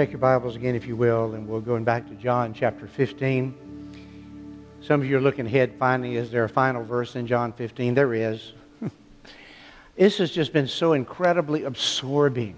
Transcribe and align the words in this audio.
Take 0.00 0.12
your 0.12 0.18
Bibles 0.18 0.56
again, 0.56 0.74
if 0.74 0.86
you 0.86 0.96
will, 0.96 1.34
and 1.34 1.46
we're 1.46 1.60
going 1.60 1.84
back 1.84 2.08
to 2.08 2.14
John 2.14 2.54
chapter 2.54 2.86
15. 2.86 3.54
Some 4.80 5.02
of 5.02 5.06
you 5.06 5.18
are 5.18 5.20
looking 5.20 5.44
ahead, 5.44 5.74
finding 5.78 6.14
is 6.14 6.30
there 6.30 6.44
a 6.44 6.48
final 6.48 6.82
verse 6.82 7.16
in 7.16 7.26
John 7.26 7.52
15? 7.52 7.92
There 7.92 8.14
is. 8.14 8.54
this 9.98 10.16
has 10.16 10.30
just 10.30 10.54
been 10.54 10.68
so 10.68 10.94
incredibly 10.94 11.64
absorbing. 11.64 12.54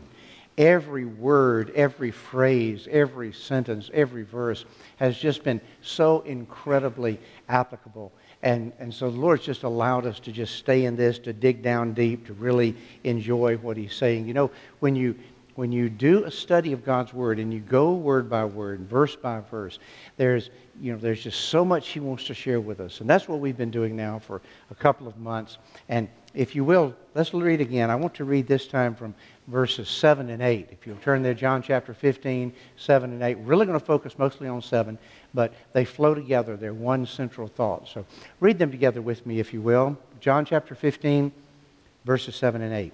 Every 0.57 1.05
word, 1.05 1.73
every 1.75 2.13
phrase, 2.13 2.87
every 2.89 3.33
sentence, 3.33 3.91
every 3.93 4.23
verse 4.23 4.65
has 4.99 5.19
just 5.19 5.43
been 5.43 5.61
so 5.81 6.21
incredibly 6.21 7.19
applicable. 7.49 8.13
And, 8.45 8.73
and 8.79 8.93
so 8.93 9.11
the 9.11 9.19
Lord's 9.19 9.45
just 9.45 9.63
allowed 9.63 10.07
us 10.07 10.21
to 10.21 10.33
just 10.33 10.57
stay 10.57 10.85
in 10.85 10.95
this, 10.97 11.19
to 11.21 11.33
dig 11.33 11.63
down 11.63 11.93
deep, 11.93 12.27
to 12.27 12.35
really 12.35 12.77
enjoy 13.03 13.57
what 13.57 13.77
He's 13.77 13.95
saying. 13.95 14.29
You 14.29 14.35
know, 14.35 14.51
when 14.79 14.95
you, 14.95 15.17
when 15.55 15.71
you 15.71 15.91
do 15.91 16.25
a 16.25 16.31
study 16.31 16.73
of 16.73 16.85
God's 16.85 17.13
Word 17.13 17.39
and 17.39 17.53
you 17.53 17.61
go 17.61 17.93
word 17.93 18.31
by 18.31 18.45
word, 18.45 18.81
verse 18.81 19.15
by 19.17 19.41
verse, 19.41 19.79
there's, 20.17 20.51
you 20.81 20.93
know, 20.93 20.99
there's 20.99 21.23
just 21.23 21.49
so 21.49 21.65
much 21.65 21.89
He 21.89 22.01
wants 22.01 22.25
to 22.27 22.35
share 22.35 22.61
with 22.61 22.81
us. 22.81 23.01
And 23.01 23.11
that's 23.11 23.29
what 23.29 23.41
we've 23.41 23.57
been 23.57 23.71
doing 23.71 23.95
now 23.95 24.19
for 24.19 24.41
a 24.71 24.75
couple 24.75 25.07
of 25.07 25.19
months. 25.19 25.59
And 25.89 26.09
if 26.35 26.55
you 26.55 26.65
will, 26.65 26.95
let's 27.15 27.35
read 27.35 27.61
again. 27.61 27.91
I 27.91 27.97
want 27.97 28.15
to 28.15 28.25
read 28.25 28.47
this 28.47 28.67
time 28.67 28.95
from 28.95 29.15
verses 29.49 29.89
7 29.91 30.31
and 30.31 30.43
8. 30.43 30.69
If 30.71 30.87
you'll 30.87 30.97
turn 30.97 31.23
there, 31.23 31.35
John 31.35 31.63
chapter 31.63 31.93
15, 31.93 32.53
7 32.77 33.13
and 33.13 33.23
8. 33.23 33.39
We're 33.39 33.45
really 33.45 33.67
going 33.67 33.79
to 33.79 33.85
focus 33.85 34.19
mostly 34.19 34.49
on 34.49 34.63
7, 34.63 34.97
but 35.35 35.53
they 35.75 35.85
flow 35.85 36.15
together. 36.15 36.57
They're 36.57 36.73
one 36.73 37.05
central 37.05 37.49
thought. 37.49 37.89
So 37.89 38.07
read 38.41 38.59
them 38.59 38.71
together 38.71 39.03
with 39.03 39.27
me, 39.27 39.41
if 39.41 39.53
you 39.53 39.61
will. 39.61 39.99
John 40.21 40.47
chapter 40.47 40.75
15, 40.75 41.31
verses 42.07 42.35
7 42.37 42.63
and 42.63 42.73
8. 42.73 42.93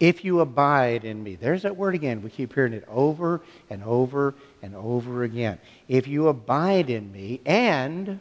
If 0.00 0.24
you 0.24 0.40
abide 0.40 1.04
in 1.04 1.22
me, 1.22 1.36
there's 1.36 1.62
that 1.62 1.76
word 1.76 1.94
again. 1.94 2.22
We 2.22 2.30
keep 2.30 2.54
hearing 2.54 2.72
it 2.72 2.84
over 2.88 3.42
and 3.68 3.84
over 3.84 4.34
and 4.62 4.74
over 4.74 5.24
again. 5.24 5.58
If 5.88 6.08
you 6.08 6.28
abide 6.28 6.88
in 6.88 7.12
me 7.12 7.42
and 7.44 8.18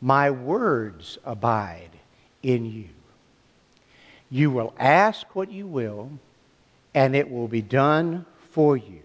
my 0.00 0.32
words 0.32 1.16
abide 1.24 1.90
in 2.42 2.66
you, 2.66 2.88
you 4.30 4.50
will 4.50 4.74
ask 4.76 5.36
what 5.36 5.52
you 5.52 5.68
will, 5.68 6.10
and 6.92 7.14
it 7.14 7.30
will 7.30 7.46
be 7.46 7.62
done 7.62 8.26
for 8.50 8.76
you. 8.76 9.02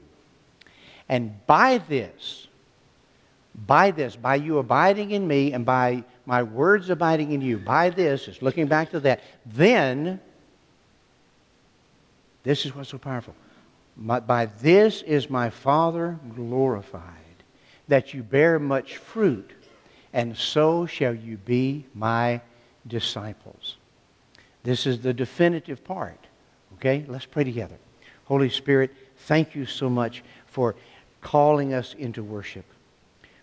And 1.07 1.45
by 1.45 1.77
this, 1.77 2.47
by 3.67 3.91
this, 3.91 4.16
by 4.16 4.35
you 4.35 4.57
abiding 4.57 5.11
in 5.11 5.27
me 5.27 5.53
and 5.53 5.63
by 5.63 6.03
my 6.25 6.41
words 6.41 6.89
abiding 6.89 7.31
in 7.31 7.41
you, 7.41 7.59
by 7.59 7.91
this, 7.91 8.27
is 8.27 8.41
looking 8.41 8.66
back 8.66 8.89
to 8.91 8.99
that, 9.02 9.22
then 9.45 10.19
this 12.44 12.66
is 12.66 12.75
what's 12.75 12.89
so 12.89 12.97
powerful. 12.97 13.36
My, 13.97 14.20
by 14.20 14.47
this 14.47 15.02
is 15.02 15.30
my 15.30 15.50
Father 15.50 16.20
glorified, 16.36 17.03
that 17.88 18.14
you 18.14 18.23
bear 18.23 18.58
much 18.59 18.97
fruit, 18.97 19.52
and 20.14 20.36
so 20.36 20.86
shall 20.86 21.14
you 21.14 21.38
be 21.38 21.86
my 21.94 22.42
disciples. 22.88 23.78
This 24.64 24.86
is 24.86 25.00
the 25.00 25.14
definitive 25.14 25.84
part. 25.84 26.17
Okay? 26.75 27.06
Let's 27.08 27.25
pray 27.25 27.44
together. 27.44 27.78
Holy 28.25 28.50
Spirit, 28.50 28.92
thank 29.17 29.56
you 29.56 29.66
so 29.66 29.89
much 29.89 30.23
for 30.47 30.75
calling 31.22 31.73
us 31.73 31.94
into 31.97 32.23
worship, 32.23 32.66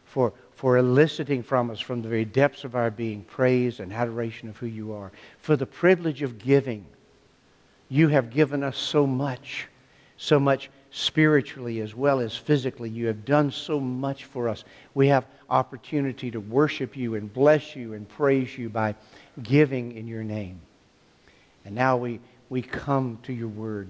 for, 0.04 0.32
for 0.54 0.78
eliciting 0.78 1.42
from 1.42 1.70
us, 1.70 1.80
from 1.80 2.02
the 2.02 2.08
very 2.08 2.24
depths 2.24 2.64
of 2.64 2.74
our 2.74 2.90
being, 2.90 3.22
praise 3.22 3.80
and 3.80 3.92
adoration 3.92 4.48
of 4.48 4.56
who 4.56 4.66
you 4.66 4.92
are, 4.92 5.12
for 5.40 5.56
the 5.56 5.66
privilege 5.66 6.22
of 6.22 6.38
giving 6.38 6.84
you 7.88 8.08
have 8.08 8.30
given 8.30 8.62
us 8.62 8.76
so 8.76 9.06
much, 9.06 9.66
so 10.16 10.38
much 10.38 10.70
spiritually 10.90 11.80
as 11.80 11.94
well 11.94 12.20
as 12.20 12.36
physically. 12.36 12.90
You 12.90 13.06
have 13.06 13.24
done 13.24 13.50
so 13.50 13.80
much 13.80 14.24
for 14.24 14.48
us. 14.48 14.64
We 14.94 15.08
have 15.08 15.26
opportunity 15.48 16.30
to 16.30 16.40
worship 16.40 16.96
you 16.96 17.14
and 17.14 17.32
bless 17.32 17.74
you 17.74 17.94
and 17.94 18.08
praise 18.08 18.56
you 18.56 18.68
by 18.68 18.94
giving 19.42 19.92
in 19.96 20.06
your 20.06 20.24
name. 20.24 20.60
And 21.64 21.74
now 21.74 21.96
we, 21.96 22.20
we 22.48 22.62
come 22.62 23.18
to 23.24 23.32
your 23.32 23.48
word 23.48 23.88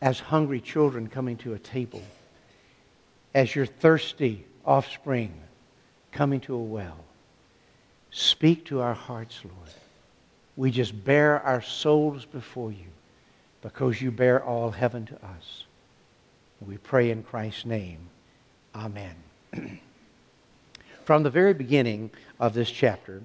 as 0.00 0.20
hungry 0.20 0.60
children 0.60 1.08
coming 1.08 1.36
to 1.38 1.54
a 1.54 1.58
table, 1.58 2.02
as 3.34 3.54
your 3.54 3.66
thirsty 3.66 4.44
offspring 4.66 5.32
coming 6.12 6.40
to 6.40 6.54
a 6.54 6.62
well. 6.62 6.98
Speak 8.10 8.66
to 8.66 8.80
our 8.80 8.94
hearts, 8.94 9.40
Lord 9.44 9.70
we 10.56 10.70
just 10.70 11.04
bare 11.04 11.40
our 11.40 11.62
souls 11.62 12.24
before 12.24 12.70
you 12.70 12.86
because 13.62 14.00
you 14.00 14.10
bear 14.10 14.44
all 14.44 14.70
heaven 14.70 15.06
to 15.06 15.14
us. 15.14 15.64
We 16.60 16.76
pray 16.76 17.10
in 17.10 17.22
Christ's 17.22 17.66
name. 17.66 17.98
Amen. 18.74 19.14
From 21.04 21.22
the 21.22 21.30
very 21.30 21.54
beginning 21.54 22.10
of 22.40 22.54
this 22.54 22.70
chapter, 22.70 23.22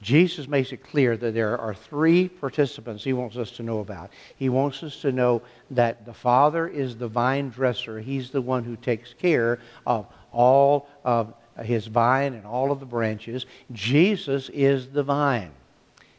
Jesus 0.00 0.46
makes 0.46 0.70
it 0.72 0.84
clear 0.84 1.16
that 1.16 1.34
there 1.34 1.58
are 1.58 1.74
three 1.74 2.28
participants 2.28 3.02
he 3.02 3.12
wants 3.12 3.36
us 3.36 3.50
to 3.52 3.62
know 3.62 3.80
about. 3.80 4.10
He 4.36 4.48
wants 4.48 4.82
us 4.82 5.00
to 5.00 5.10
know 5.10 5.42
that 5.72 6.04
the 6.04 6.14
Father 6.14 6.68
is 6.68 6.96
the 6.96 7.08
vine 7.08 7.48
dresser. 7.48 7.98
He's 7.98 8.30
the 8.30 8.40
one 8.40 8.62
who 8.62 8.76
takes 8.76 9.12
care 9.12 9.58
of 9.86 10.06
all 10.32 10.88
of 11.04 11.34
his 11.64 11.86
vine 11.86 12.34
and 12.34 12.46
all 12.46 12.70
of 12.70 12.78
the 12.78 12.86
branches. 12.86 13.46
Jesus 13.72 14.48
is 14.50 14.88
the 14.88 15.02
vine. 15.02 15.50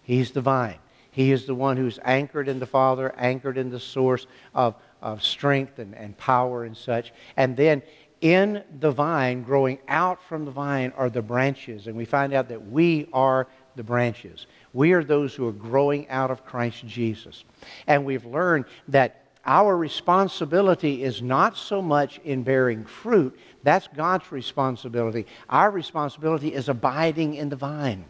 He's 0.09 0.31
the 0.31 0.41
vine. 0.41 0.79
He 1.11 1.31
is 1.31 1.45
the 1.45 1.53
one 1.53 1.77
who's 1.77 1.99
anchored 2.03 2.47
in 2.47 2.57
the 2.57 2.65
Father, 2.65 3.13
anchored 3.15 3.59
in 3.59 3.69
the 3.69 3.79
source 3.79 4.25
of, 4.55 4.73
of 5.03 5.23
strength 5.23 5.77
and, 5.77 5.93
and 5.93 6.17
power 6.17 6.63
and 6.63 6.75
such. 6.75 7.13
And 7.37 7.55
then 7.55 7.83
in 8.19 8.63
the 8.79 8.89
vine, 8.89 9.43
growing 9.43 9.77
out 9.87 10.19
from 10.23 10.45
the 10.45 10.51
vine, 10.51 10.93
are 10.97 11.11
the 11.11 11.21
branches. 11.21 11.85
And 11.85 11.95
we 11.95 12.05
find 12.05 12.33
out 12.33 12.49
that 12.49 12.71
we 12.71 13.07
are 13.13 13.47
the 13.75 13.83
branches. 13.83 14.47
We 14.73 14.93
are 14.93 15.03
those 15.03 15.35
who 15.35 15.47
are 15.47 15.51
growing 15.51 16.09
out 16.09 16.31
of 16.31 16.43
Christ 16.43 16.87
Jesus. 16.87 17.43
And 17.85 18.03
we've 18.03 18.25
learned 18.25 18.65
that 18.87 19.25
our 19.45 19.77
responsibility 19.77 21.03
is 21.03 21.21
not 21.21 21.55
so 21.55 21.83
much 21.83 22.17
in 22.23 22.41
bearing 22.41 22.83
fruit, 22.83 23.37
that's 23.61 23.87
God's 23.95 24.31
responsibility. 24.31 25.27
Our 25.49 25.69
responsibility 25.69 26.51
is 26.51 26.67
abiding 26.67 27.35
in 27.35 27.49
the 27.49 27.55
vine 27.55 28.05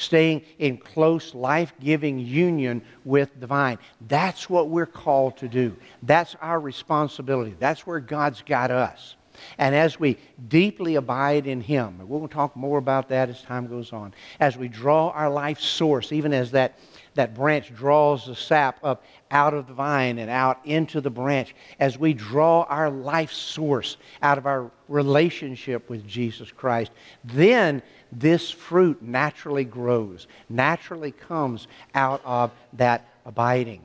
staying 0.00 0.42
in 0.58 0.78
close, 0.78 1.34
life 1.34 1.72
giving 1.80 2.18
union 2.18 2.82
with 3.04 3.28
the 3.38 3.46
vine. 3.46 3.78
That's 4.08 4.48
what 4.48 4.68
we're 4.68 4.86
called 4.86 5.36
to 5.38 5.48
do. 5.48 5.76
That's 6.02 6.34
our 6.40 6.58
responsibility. 6.58 7.54
That's 7.58 7.86
where 7.86 8.00
God's 8.00 8.42
got 8.42 8.70
us. 8.70 9.16
And 9.58 9.74
as 9.74 9.98
we 9.98 10.18
deeply 10.48 10.96
abide 10.96 11.46
in 11.46 11.60
Him, 11.60 12.00
we'll 12.06 12.28
talk 12.28 12.56
more 12.56 12.78
about 12.78 13.08
that 13.08 13.28
as 13.28 13.42
time 13.42 13.66
goes 13.66 13.92
on, 13.92 14.12
as 14.38 14.56
we 14.56 14.68
draw 14.68 15.10
our 15.10 15.30
life 15.30 15.60
source, 15.60 16.12
even 16.12 16.32
as 16.32 16.50
that, 16.52 16.78
that 17.14 17.34
branch 17.34 17.74
draws 17.74 18.26
the 18.26 18.34
sap 18.34 18.78
up 18.84 19.04
out 19.30 19.54
of 19.54 19.66
the 19.66 19.72
vine 19.72 20.18
and 20.18 20.30
out 20.30 20.60
into 20.64 21.00
the 21.00 21.10
branch, 21.10 21.54
as 21.78 21.98
we 21.98 22.14
draw 22.14 22.62
our 22.62 22.90
life 22.90 23.32
source 23.32 23.96
out 24.22 24.38
of 24.38 24.46
our 24.46 24.70
relationship 24.88 25.88
with 25.90 26.06
Jesus 26.06 26.50
Christ, 26.50 26.92
then 27.24 27.82
this 28.12 28.50
fruit 28.50 29.02
naturally 29.02 29.64
grows, 29.64 30.26
naturally 30.48 31.12
comes 31.12 31.68
out 31.94 32.20
of 32.24 32.50
that 32.74 33.08
abiding. 33.26 33.82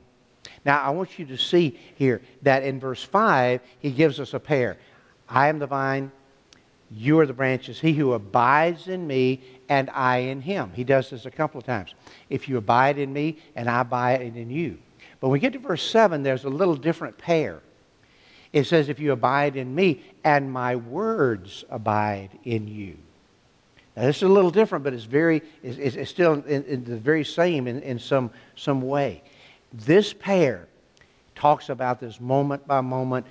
Now, 0.64 0.80
I 0.80 0.90
want 0.90 1.18
you 1.18 1.26
to 1.26 1.38
see 1.38 1.78
here 1.94 2.20
that 2.42 2.64
in 2.64 2.80
verse 2.80 3.02
5, 3.02 3.60
he 3.78 3.90
gives 3.90 4.18
us 4.18 4.34
a 4.34 4.40
pair. 4.40 4.76
I 5.28 5.48
am 5.48 5.58
the 5.58 5.66
vine, 5.66 6.10
you 6.90 7.18
are 7.18 7.26
the 7.26 7.32
branches. 7.32 7.80
He 7.80 7.92
who 7.92 8.12
abides 8.12 8.88
in 8.88 9.06
me, 9.06 9.40
and 9.68 9.90
I 9.90 10.18
in 10.18 10.40
him. 10.40 10.72
He 10.74 10.84
does 10.84 11.10
this 11.10 11.26
a 11.26 11.30
couple 11.30 11.58
of 11.58 11.66
times. 11.66 11.94
If 12.30 12.48
you 12.48 12.56
abide 12.56 12.98
in 12.98 13.12
me, 13.12 13.38
and 13.54 13.68
I 13.68 13.80
abide 13.80 14.20
in 14.20 14.50
you. 14.50 14.78
But 15.20 15.28
when 15.28 15.32
we 15.32 15.38
get 15.38 15.52
to 15.54 15.58
verse 15.58 15.88
7, 15.88 16.22
there's 16.22 16.44
a 16.44 16.50
little 16.50 16.76
different 16.76 17.18
pair. 17.18 17.60
It 18.52 18.64
says, 18.64 18.88
If 18.88 19.00
you 19.00 19.12
abide 19.12 19.56
in 19.56 19.74
me, 19.74 20.02
and 20.24 20.50
my 20.50 20.76
words 20.76 21.64
abide 21.70 22.30
in 22.44 22.68
you. 22.68 22.96
Now, 23.96 24.02
this 24.02 24.16
is 24.16 24.22
a 24.24 24.28
little 24.28 24.50
different, 24.50 24.84
but 24.84 24.92
it's, 24.92 25.04
very, 25.04 25.42
it's, 25.62 25.78
it's 25.78 26.10
still 26.10 26.34
in, 26.44 26.64
in 26.64 26.84
the 26.84 26.96
very 26.96 27.24
same 27.24 27.66
in, 27.66 27.80
in 27.80 27.98
some, 27.98 28.30
some 28.54 28.82
way. 28.82 29.22
This 29.72 30.12
pair 30.12 30.68
talks 31.34 31.70
about 31.70 31.98
this 31.98 32.20
moment 32.20 32.66
by 32.66 32.80
moment, 32.82 33.26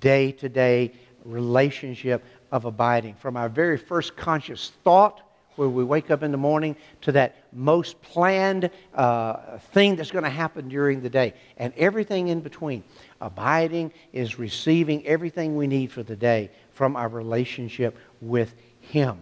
day 0.00 0.32
to 0.32 0.48
day 0.48 0.92
relationship 1.24 2.24
of 2.50 2.64
abiding. 2.64 3.14
From 3.14 3.36
our 3.36 3.48
very 3.48 3.76
first 3.76 4.16
conscious 4.16 4.72
thought, 4.82 5.20
where 5.56 5.68
we 5.68 5.84
wake 5.84 6.10
up 6.10 6.22
in 6.22 6.32
the 6.32 6.38
morning, 6.38 6.76
to 7.02 7.12
that 7.12 7.36
most 7.52 8.00
planned 8.02 8.70
uh, 8.94 9.58
thing 9.72 9.96
that's 9.96 10.10
going 10.10 10.24
to 10.24 10.30
happen 10.30 10.68
during 10.68 11.00
the 11.00 11.10
day, 11.10 11.34
and 11.56 11.72
everything 11.76 12.28
in 12.28 12.40
between. 12.40 12.82
Abiding 13.20 13.92
is 14.12 14.38
receiving 14.38 15.06
everything 15.06 15.56
we 15.56 15.66
need 15.66 15.92
for 15.92 16.02
the 16.02 16.16
day 16.16 16.50
from 16.72 16.96
our 16.96 17.08
relationship 17.08 17.96
with 18.20 18.54
Him. 18.80 19.18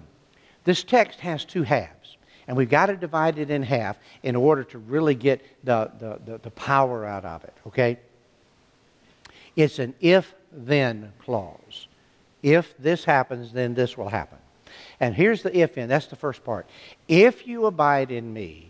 This 0.64 0.84
text 0.84 1.18
has 1.20 1.44
two 1.44 1.62
halves, 1.62 2.16
and 2.46 2.56
we've 2.56 2.70
got 2.70 2.86
to 2.86 2.96
divide 2.96 3.38
it 3.38 3.50
in 3.50 3.62
half 3.62 3.96
in 4.22 4.36
order 4.36 4.64
to 4.64 4.78
really 4.78 5.14
get 5.14 5.44
the, 5.64 5.90
the, 5.98 6.20
the, 6.24 6.38
the 6.38 6.50
power 6.50 7.04
out 7.04 7.24
of 7.24 7.44
it, 7.44 7.54
okay? 7.66 7.98
It's 9.56 9.78
an 9.80 9.94
if 10.00 10.34
then 10.52 11.12
clause. 11.24 11.88
If 12.42 12.76
this 12.78 13.04
happens, 13.04 13.52
then 13.52 13.74
this 13.74 13.98
will 13.98 14.08
happen. 14.08 14.38
And 15.00 15.14
here's 15.14 15.42
the 15.42 15.56
if 15.56 15.78
in. 15.78 15.88
That's 15.88 16.06
the 16.06 16.16
first 16.16 16.44
part. 16.44 16.66
If 17.06 17.46
you 17.46 17.66
abide 17.66 18.10
in 18.10 18.32
me, 18.32 18.68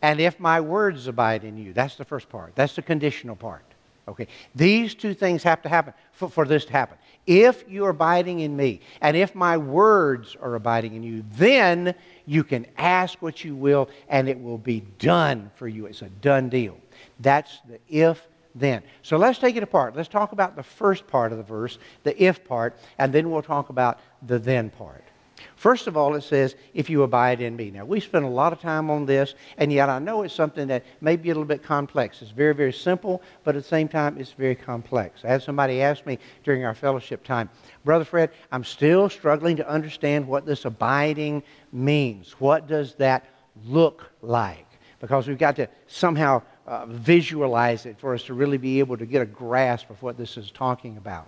and 0.00 0.20
if 0.20 0.38
my 0.38 0.60
words 0.60 1.06
abide 1.06 1.44
in 1.44 1.58
you, 1.58 1.72
that's 1.72 1.96
the 1.96 2.04
first 2.04 2.28
part. 2.28 2.54
That's 2.54 2.74
the 2.76 2.82
conditional 2.82 3.36
part. 3.36 3.64
Okay. 4.06 4.26
These 4.54 4.94
two 4.94 5.12
things 5.12 5.42
have 5.42 5.60
to 5.62 5.68
happen 5.68 5.92
for, 6.12 6.30
for 6.30 6.46
this 6.46 6.64
to 6.64 6.72
happen. 6.72 6.96
If 7.26 7.68
you're 7.68 7.90
abiding 7.90 8.40
in 8.40 8.56
me, 8.56 8.80
and 9.02 9.16
if 9.16 9.34
my 9.34 9.58
words 9.58 10.34
are 10.40 10.54
abiding 10.54 10.94
in 10.94 11.02
you, 11.02 11.24
then 11.32 11.94
you 12.24 12.42
can 12.42 12.66
ask 12.78 13.20
what 13.20 13.44
you 13.44 13.54
will, 13.54 13.90
and 14.08 14.28
it 14.28 14.40
will 14.40 14.56
be 14.56 14.82
done 14.98 15.50
for 15.56 15.68
you. 15.68 15.84
It's 15.84 16.00
a 16.00 16.08
done 16.08 16.48
deal. 16.48 16.78
That's 17.20 17.58
the 17.68 17.78
if 17.88 18.26
then. 18.58 18.82
So 19.02 19.16
let's 19.16 19.38
take 19.38 19.56
it 19.56 19.62
apart. 19.62 19.96
Let's 19.96 20.08
talk 20.08 20.32
about 20.32 20.56
the 20.56 20.62
first 20.62 21.06
part 21.06 21.32
of 21.32 21.38
the 21.38 21.44
verse, 21.44 21.78
the 22.02 22.20
if 22.22 22.44
part, 22.44 22.76
and 22.98 23.12
then 23.12 23.30
we'll 23.30 23.42
talk 23.42 23.68
about 23.68 24.00
the 24.26 24.38
then 24.38 24.70
part. 24.70 25.04
First 25.56 25.86
of 25.86 25.96
all, 25.96 26.14
it 26.14 26.22
says, 26.22 26.56
if 26.74 26.88
you 26.88 27.02
abide 27.02 27.40
in 27.40 27.56
me. 27.56 27.70
Now, 27.70 27.84
we 27.84 28.00
spent 28.00 28.24
a 28.24 28.28
lot 28.28 28.52
of 28.52 28.60
time 28.60 28.90
on 28.90 29.06
this, 29.06 29.34
and 29.56 29.72
yet 29.72 29.88
I 29.88 29.98
know 29.98 30.22
it's 30.22 30.34
something 30.34 30.68
that 30.68 30.84
may 31.00 31.16
be 31.16 31.30
a 31.30 31.32
little 31.32 31.44
bit 31.44 31.62
complex. 31.62 32.22
It's 32.22 32.30
very, 32.30 32.54
very 32.54 32.72
simple, 32.72 33.22
but 33.44 33.56
at 33.56 33.62
the 33.62 33.68
same 33.68 33.88
time, 33.88 34.18
it's 34.18 34.32
very 34.32 34.54
complex. 34.54 35.24
I 35.24 35.28
had 35.28 35.42
somebody 35.42 35.82
ask 35.82 36.06
me 36.06 36.18
during 36.44 36.64
our 36.64 36.74
fellowship 36.74 37.24
time, 37.24 37.50
Brother 37.84 38.04
Fred, 38.04 38.30
I'm 38.52 38.64
still 38.64 39.08
struggling 39.08 39.56
to 39.56 39.68
understand 39.68 40.26
what 40.26 40.46
this 40.46 40.64
abiding 40.64 41.42
means. 41.72 42.32
What 42.38 42.66
does 42.66 42.94
that 42.96 43.24
look 43.64 44.10
like? 44.22 44.66
Because 45.00 45.28
we've 45.28 45.38
got 45.38 45.56
to 45.56 45.68
somehow 45.86 46.42
uh, 46.68 46.84
visualize 46.84 47.86
it 47.86 47.98
for 47.98 48.12
us 48.12 48.24
to 48.24 48.34
really 48.34 48.58
be 48.58 48.78
able 48.78 48.94
to 48.94 49.06
get 49.06 49.22
a 49.22 49.26
grasp 49.26 49.88
of 49.88 50.02
what 50.02 50.18
this 50.18 50.36
is 50.36 50.50
talking 50.50 50.98
about. 50.98 51.26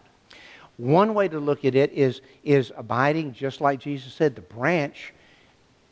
One 0.76 1.14
way 1.14 1.28
to 1.28 1.40
look 1.40 1.64
at 1.64 1.74
it 1.74 1.92
is, 1.92 2.20
is 2.44 2.72
abiding, 2.76 3.32
just 3.32 3.62
like 3.62 3.80
Jesus 3.80 4.12
said, 4.12 4.34
the 4.34 4.42
branch 4.42 5.14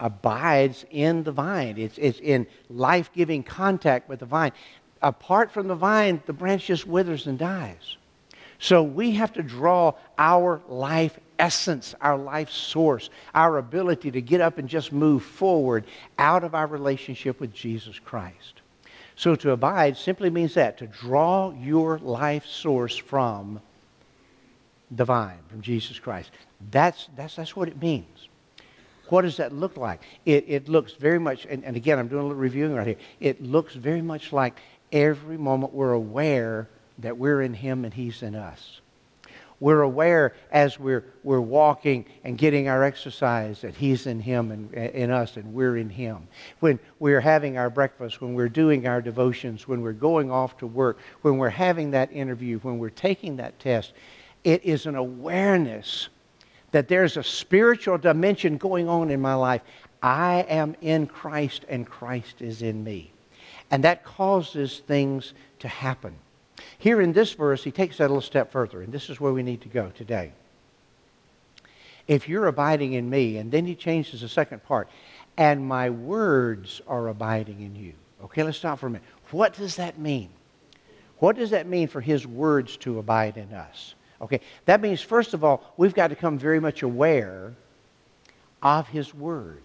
abides 0.00 0.85
in 0.91 1.23
the 1.23 1.33
vine. 1.33 1.79
It's, 1.79 1.97
it's 1.97 2.21
in 2.21 2.47
life 2.69 3.11
giving 3.15 3.43
contact 3.43 4.06
with 4.06 4.21
the 4.21 4.27
vine. 4.27 4.53
Apart 5.00 5.50
from 5.50 5.67
the 5.67 5.75
vine, 5.75 6.23
the 6.27 6.35
branch 6.35 6.67
just 6.67 6.87
withers 6.87 7.27
and 7.27 7.39
dies. 7.39 7.97
So 8.59 8.83
we 8.83 9.12
have 9.12 9.33
to 9.33 9.43
draw 9.43 9.95
our 10.19 10.61
life 10.69 11.19
essence, 11.39 11.95
our 12.03 12.19
life 12.19 12.50
source, 12.50 13.09
our 13.35 13.56
ability 13.56 14.11
to 14.11 14.21
get 14.21 14.43
up 14.43 14.59
and 14.59 14.69
just 14.69 14.93
move 14.93 15.23
forward 15.23 15.87
out 16.19 16.45
of 16.45 16.55
our 16.55 16.67
relationship 16.67 17.41
with 17.41 17.55
Jesus 17.55 17.99
Christ. 17.99 18.61
So 19.19 19.35
to 19.35 19.50
abide 19.50 19.97
simply 19.97 20.31
means 20.31 20.55
that, 20.55 20.79
to 20.79 20.87
draw 20.87 21.50
your 21.50 21.99
life 21.99 22.47
source 22.47 22.97
from 22.97 23.61
the 24.93 25.05
vine 25.05 25.41
from 25.49 25.61
Jesus 25.61 25.99
Christ. 25.99 26.31
That's, 26.70 27.09
that's, 27.17 27.35
that's 27.35 27.56
what 27.56 27.67
it 27.67 27.82
means. 27.82 28.29
What 29.09 29.23
does 29.23 29.38
that 29.38 29.53
look 29.53 29.76
like? 29.76 30.03
It, 30.25 30.44
it 30.47 30.69
looks 30.69 30.93
very 30.93 31.19
much, 31.19 31.47
and, 31.47 31.65
and 31.65 31.75
again, 31.75 31.99
I'm 31.99 32.06
doing 32.06 32.20
a 32.20 32.26
little 32.29 32.41
reviewing 32.41 32.76
right 32.76 32.87
here. 32.87 32.97
It 33.19 33.43
looks 33.43 33.75
very 33.75 34.03
much 34.03 34.32
like 34.32 34.61
every 34.93 35.37
moment 35.37 35.75
we're 35.75 35.94
aware 35.94 36.69
that 36.99 37.19
we're 37.19 37.43
in 37.43 37.55
Him 37.55 37.85
and 37.85 37.93
He's 37.93 38.23
in 38.23 38.37
us. 38.37 38.81
We're 39.60 39.82
aware 39.82 40.34
as 40.52 40.78
we're, 40.78 41.05
we're 41.25 41.40
walking 41.40 42.05
and 42.22 42.38
getting 42.38 42.69
our 42.69 42.84
exercise 42.84 43.60
that 43.62 43.75
He's 43.75 44.06
in 44.06 44.20
Him 44.20 44.52
and 44.52 44.72
in 44.72 45.10
us 45.10 45.37
and 45.37 45.52
we're 45.52 45.76
in 45.76 45.90
Him. 45.90 46.28
When 46.60 46.78
we're 47.00 47.20
having 47.20 47.58
our 47.58 47.70
breakfast, 47.70 48.20
when 48.20 48.34
we're 48.34 48.49
doing 48.49 48.87
our 48.87 49.02
devotions, 49.02 49.66
when 49.66 49.81
we're 49.81 49.93
going 49.93 50.31
off 50.31 50.56
to 50.58 50.66
work, 50.66 50.99
when 51.22 51.38
we're 51.38 51.49
having 51.50 51.90
that 51.90 52.12
interview, 52.12 52.58
when 52.60 52.78
we're 52.78 52.90
taking 52.90 53.37
that 53.37 53.58
test, 53.58 53.94
it 54.44 54.64
is 54.64 54.87
an 54.87 54.94
awareness 54.94 56.08
that 56.70 56.87
there's 56.87 57.16
a 57.16 57.22
spiritual 57.22 57.99
dimension 57.99 58.58
going 58.58 58.88
on 58.88 59.11
in 59.11 59.20
my 59.20 59.34
life. 59.34 59.62
I 60.02 60.46
am 60.49 60.76
in 60.81 61.06
Christ 61.06 61.64
and 61.69 61.87
Christ 61.87 62.43
is 62.43 62.62
in 62.62 62.84
me. 62.84 63.11
And 63.70 63.82
that 63.84 64.04
causes 64.04 64.81
things 64.87 65.34
to 65.58 65.69
happen. 65.69 66.14
Here 66.78 67.00
in 67.00 67.12
this 67.12 67.32
verse, 67.32 67.64
he 67.64 67.70
takes 67.70 67.99
that 67.99 68.05
a 68.05 68.08
little 68.08 68.20
step 68.20 68.52
further, 68.52 68.82
and 68.82 68.93
this 68.93 69.10
is 69.10 69.20
where 69.20 69.32
we 69.32 69.43
need 69.43 69.60
to 69.62 69.69
go 69.69 69.90
today. 69.90 70.32
If 72.06 72.28
you're 72.28 72.46
abiding 72.46 72.94
in 72.94 73.08
me, 73.08 73.37
and 73.37 73.50
then 73.50 73.66
he 73.66 73.75
changes 73.75 74.22
the 74.22 74.28
second 74.28 74.64
part, 74.64 74.88
and 75.37 75.66
my 75.66 75.90
words 75.90 76.81
are 76.87 77.08
abiding 77.08 77.60
in 77.60 77.76
you. 77.76 77.93
Okay, 78.25 78.43
let's 78.43 78.58
stop 78.58 78.78
for 78.78 78.87
a 78.87 78.90
minute. 78.90 79.06
What 79.31 79.55
does 79.55 79.76
that 79.76 79.99
mean? 79.99 80.31
What 81.19 81.37
does 81.37 81.50
that 81.50 81.66
mean 81.66 81.88
for 81.88 82.00
his 82.00 82.26
words 82.26 82.76
to 82.78 82.99
abide 82.99 83.37
in 83.37 83.52
us? 83.52 83.94
Okay, 84.20 84.40
that 84.64 84.81
means, 84.81 85.00
first 85.00 85.34
of 85.34 85.44
all, 85.44 85.62
we've 85.76 85.94
got 85.94 86.08
to 86.08 86.16
become 86.16 86.38
very 86.38 86.58
much 86.58 86.82
aware 86.82 87.54
of 88.62 88.88
His 88.88 89.14
Word. 89.14 89.62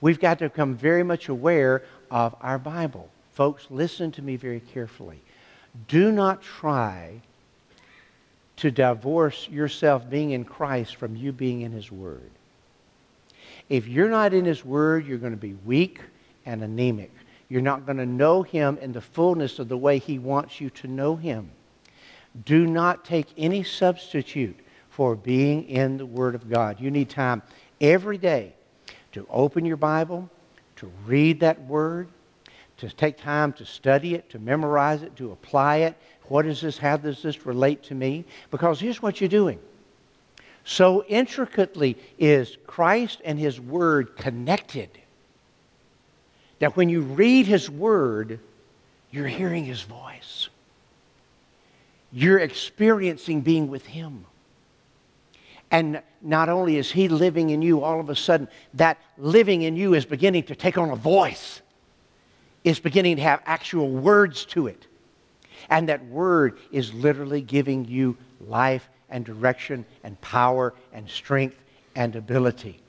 We've 0.00 0.20
got 0.20 0.38
to 0.40 0.48
become 0.48 0.74
very 0.76 1.02
much 1.02 1.28
aware 1.28 1.82
of 2.10 2.36
our 2.40 2.58
Bible. 2.58 3.08
Folks, 3.32 3.66
listen 3.70 4.12
to 4.12 4.22
me 4.22 4.36
very 4.36 4.60
carefully. 4.60 5.20
Do 5.88 6.12
not 6.12 6.42
try 6.42 7.20
to 8.56 8.70
divorce 8.70 9.48
yourself 9.48 10.08
being 10.08 10.30
in 10.30 10.44
Christ 10.44 10.96
from 10.96 11.16
you 11.16 11.32
being 11.32 11.62
in 11.62 11.72
His 11.72 11.90
Word. 11.90 12.30
If 13.68 13.88
you're 13.88 14.10
not 14.10 14.32
in 14.32 14.44
His 14.44 14.64
Word, 14.64 15.06
you're 15.06 15.18
going 15.18 15.32
to 15.32 15.38
be 15.38 15.54
weak 15.64 16.00
and 16.46 16.62
anemic. 16.62 17.10
You're 17.48 17.62
not 17.62 17.86
going 17.86 17.98
to 17.98 18.06
know 18.06 18.42
Him 18.42 18.78
in 18.80 18.92
the 18.92 19.00
fullness 19.00 19.58
of 19.58 19.68
the 19.68 19.76
way 19.76 19.98
He 19.98 20.18
wants 20.18 20.60
you 20.60 20.70
to 20.70 20.88
know 20.88 21.16
Him. 21.16 21.50
Do 22.44 22.66
not 22.66 23.04
take 23.04 23.26
any 23.36 23.62
substitute 23.62 24.58
for 24.90 25.16
being 25.16 25.68
in 25.68 25.96
the 25.96 26.06
Word 26.06 26.34
of 26.34 26.48
God. 26.48 26.80
You 26.80 26.90
need 26.90 27.10
time 27.10 27.42
every 27.80 28.18
day 28.18 28.54
to 29.12 29.26
open 29.28 29.64
your 29.64 29.76
Bible, 29.76 30.30
to 30.76 30.90
read 31.06 31.40
that 31.40 31.60
Word, 31.64 32.08
to 32.88 32.96
take 32.96 33.18
time 33.18 33.52
to 33.54 33.66
study 33.66 34.14
it, 34.14 34.30
to 34.30 34.38
memorize 34.38 35.02
it, 35.02 35.16
to 35.16 35.32
apply 35.32 35.76
it. 35.78 35.96
What 36.28 36.46
is 36.46 36.60
this? 36.60 36.78
How 36.78 36.96
does 36.96 37.22
this 37.22 37.46
relate 37.46 37.82
to 37.84 37.94
me? 37.94 38.24
Because 38.50 38.80
here's 38.80 39.02
what 39.02 39.20
you're 39.20 39.28
doing. 39.28 39.58
So 40.64 41.04
intricately 41.08 41.98
is 42.18 42.56
Christ 42.66 43.20
and 43.24 43.38
His 43.38 43.60
Word 43.60 44.16
connected 44.16 44.88
that 46.58 46.76
when 46.76 46.88
you 46.88 47.02
read 47.02 47.46
His 47.46 47.68
Word, 47.68 48.40
you're 49.10 49.28
hearing 49.28 49.64
His 49.64 49.82
voice 49.82 50.48
you're 52.14 52.38
experiencing 52.38 53.40
being 53.40 53.68
with 53.68 53.84
Him. 53.84 54.24
And 55.70 56.00
not 56.22 56.48
only 56.48 56.76
is 56.76 56.90
He 56.90 57.08
living 57.08 57.50
in 57.50 57.60
you, 57.60 57.82
all 57.82 57.98
of 57.98 58.08
a 58.08 58.14
sudden, 58.14 58.48
that 58.74 58.98
living 59.18 59.62
in 59.62 59.76
you 59.76 59.94
is 59.94 60.04
beginning 60.04 60.44
to 60.44 60.54
take 60.54 60.78
on 60.78 60.90
a 60.90 60.96
voice, 60.96 61.60
it's 62.64 62.80
beginning 62.80 63.16
to 63.16 63.22
have 63.22 63.42
actual 63.46 63.90
words 63.90 64.44
to 64.46 64.66
it. 64.66 64.86
And 65.70 65.88
that 65.88 66.04
word 66.06 66.58
is 66.72 66.92
literally 66.92 67.40
giving 67.40 67.84
you 67.84 68.16
life 68.40 68.88
and 69.10 69.24
direction 69.24 69.84
and 70.02 70.20
power 70.20 70.74
and 70.92 71.08
strength 71.08 71.56
and 71.94 72.16
ability. 72.16 72.80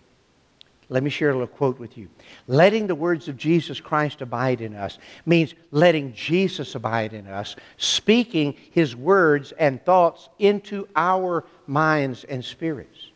Let 0.87 1.01
me 1.01 1.09
share 1.09 1.29
a 1.31 1.33
little 1.33 1.47
quote 1.47 1.79
with 1.79 1.97
you. 1.97 2.09
Letting 2.47 2.85
the 2.85 2.95
words 2.95 3.27
of 3.27 3.37
Jesus 3.37 3.79
Christ 3.79 4.21
abide 4.21 4.61
in 4.61 4.75
us 4.75 4.99
means 5.25 5.55
letting 5.71 6.13
Jesus 6.13 6.75
abide 6.75 7.13
in 7.13 7.27
us, 7.27 7.55
speaking 7.77 8.55
his 8.71 8.95
words 8.95 9.51
and 9.53 9.83
thoughts 9.83 10.29
into 10.37 10.87
our 10.95 11.43
minds 11.65 12.23
and 12.25 12.45
spirits. 12.45 13.09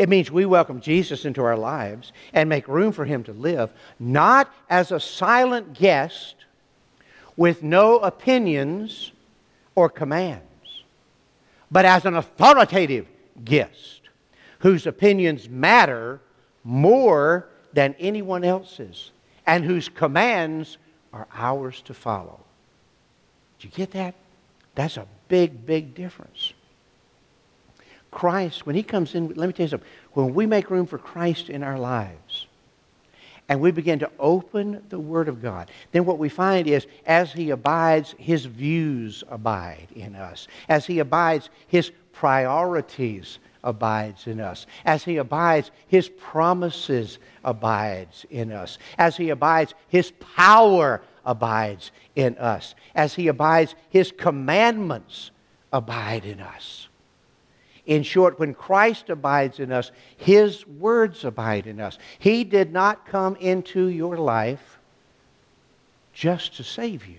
It 0.00 0.08
means 0.08 0.30
we 0.30 0.46
welcome 0.46 0.80
Jesus 0.80 1.26
into 1.26 1.42
our 1.42 1.58
lives 1.58 2.14
and 2.32 2.48
make 2.48 2.66
room 2.68 2.90
for 2.90 3.04
him 3.04 3.22
to 3.24 3.34
live, 3.34 3.70
not 3.98 4.50
as 4.70 4.92
a 4.92 4.98
silent 4.98 5.74
guest 5.74 6.36
with 7.36 7.62
no 7.62 7.98
opinions 7.98 9.12
or 9.74 9.90
commands, 9.90 10.84
but 11.70 11.84
as 11.84 12.06
an 12.06 12.16
authoritative 12.16 13.06
guest 13.44 14.00
whose 14.60 14.86
opinions 14.86 15.50
matter 15.50 16.18
more 16.64 17.50
than 17.74 17.94
anyone 17.98 18.42
else's, 18.42 19.10
and 19.46 19.66
whose 19.66 19.90
commands 19.90 20.78
are 21.12 21.28
ours 21.34 21.82
to 21.82 21.92
follow. 21.92 22.40
Do 23.58 23.68
you 23.68 23.74
get 23.74 23.90
that? 23.90 24.14
That's 24.74 24.96
a 24.96 25.06
big, 25.28 25.66
big 25.66 25.94
difference. 25.94 26.54
Christ, 28.10 28.66
when 28.66 28.76
He 28.76 28.82
comes 28.82 29.14
in, 29.14 29.28
let 29.34 29.46
me 29.46 29.52
tell 29.52 29.64
you 29.64 29.70
something. 29.70 29.88
When 30.12 30.34
we 30.34 30.46
make 30.46 30.70
room 30.70 30.86
for 30.86 30.98
Christ 30.98 31.48
in 31.48 31.62
our 31.62 31.78
lives, 31.78 32.46
and 33.48 33.60
we 33.60 33.72
begin 33.72 33.98
to 33.98 34.10
open 34.18 34.82
the 34.90 34.98
Word 34.98 35.28
of 35.28 35.42
God, 35.42 35.70
then 35.92 36.04
what 36.04 36.18
we 36.18 36.28
find 36.28 36.68
is 36.68 36.86
as 37.06 37.32
He 37.32 37.50
abides, 37.50 38.14
His 38.18 38.44
views 38.44 39.24
abide 39.28 39.88
in 39.94 40.14
us. 40.14 40.48
As 40.68 40.86
He 40.86 40.98
abides, 41.00 41.50
His 41.68 41.90
priorities 42.12 43.38
abides 43.62 44.26
in 44.26 44.40
us. 44.40 44.66
As 44.84 45.04
he 45.04 45.16
abides, 45.18 45.70
his 45.88 46.08
promises 46.08 47.18
abides 47.44 48.26
in 48.30 48.52
us. 48.52 48.78
As 48.98 49.16
he 49.16 49.30
abides, 49.30 49.74
his 49.88 50.12
power 50.36 51.02
abides 51.24 51.90
in 52.16 52.36
us. 52.38 52.74
As 52.94 53.14
he 53.14 53.28
abides, 53.28 53.74
his 53.90 54.12
commandments 54.12 55.30
abide 55.72 56.24
in 56.24 56.40
us. 56.40 56.88
In 57.90 58.04
short, 58.04 58.38
when 58.38 58.54
Christ 58.54 59.10
abides 59.10 59.58
in 59.58 59.72
us, 59.72 59.90
his 60.16 60.64
words 60.64 61.24
abide 61.24 61.66
in 61.66 61.80
us. 61.80 61.98
He 62.20 62.44
did 62.44 62.72
not 62.72 63.04
come 63.04 63.34
into 63.34 63.88
your 63.88 64.16
life 64.16 64.78
just 66.14 66.56
to 66.56 66.62
save 66.62 67.04
you, 67.04 67.18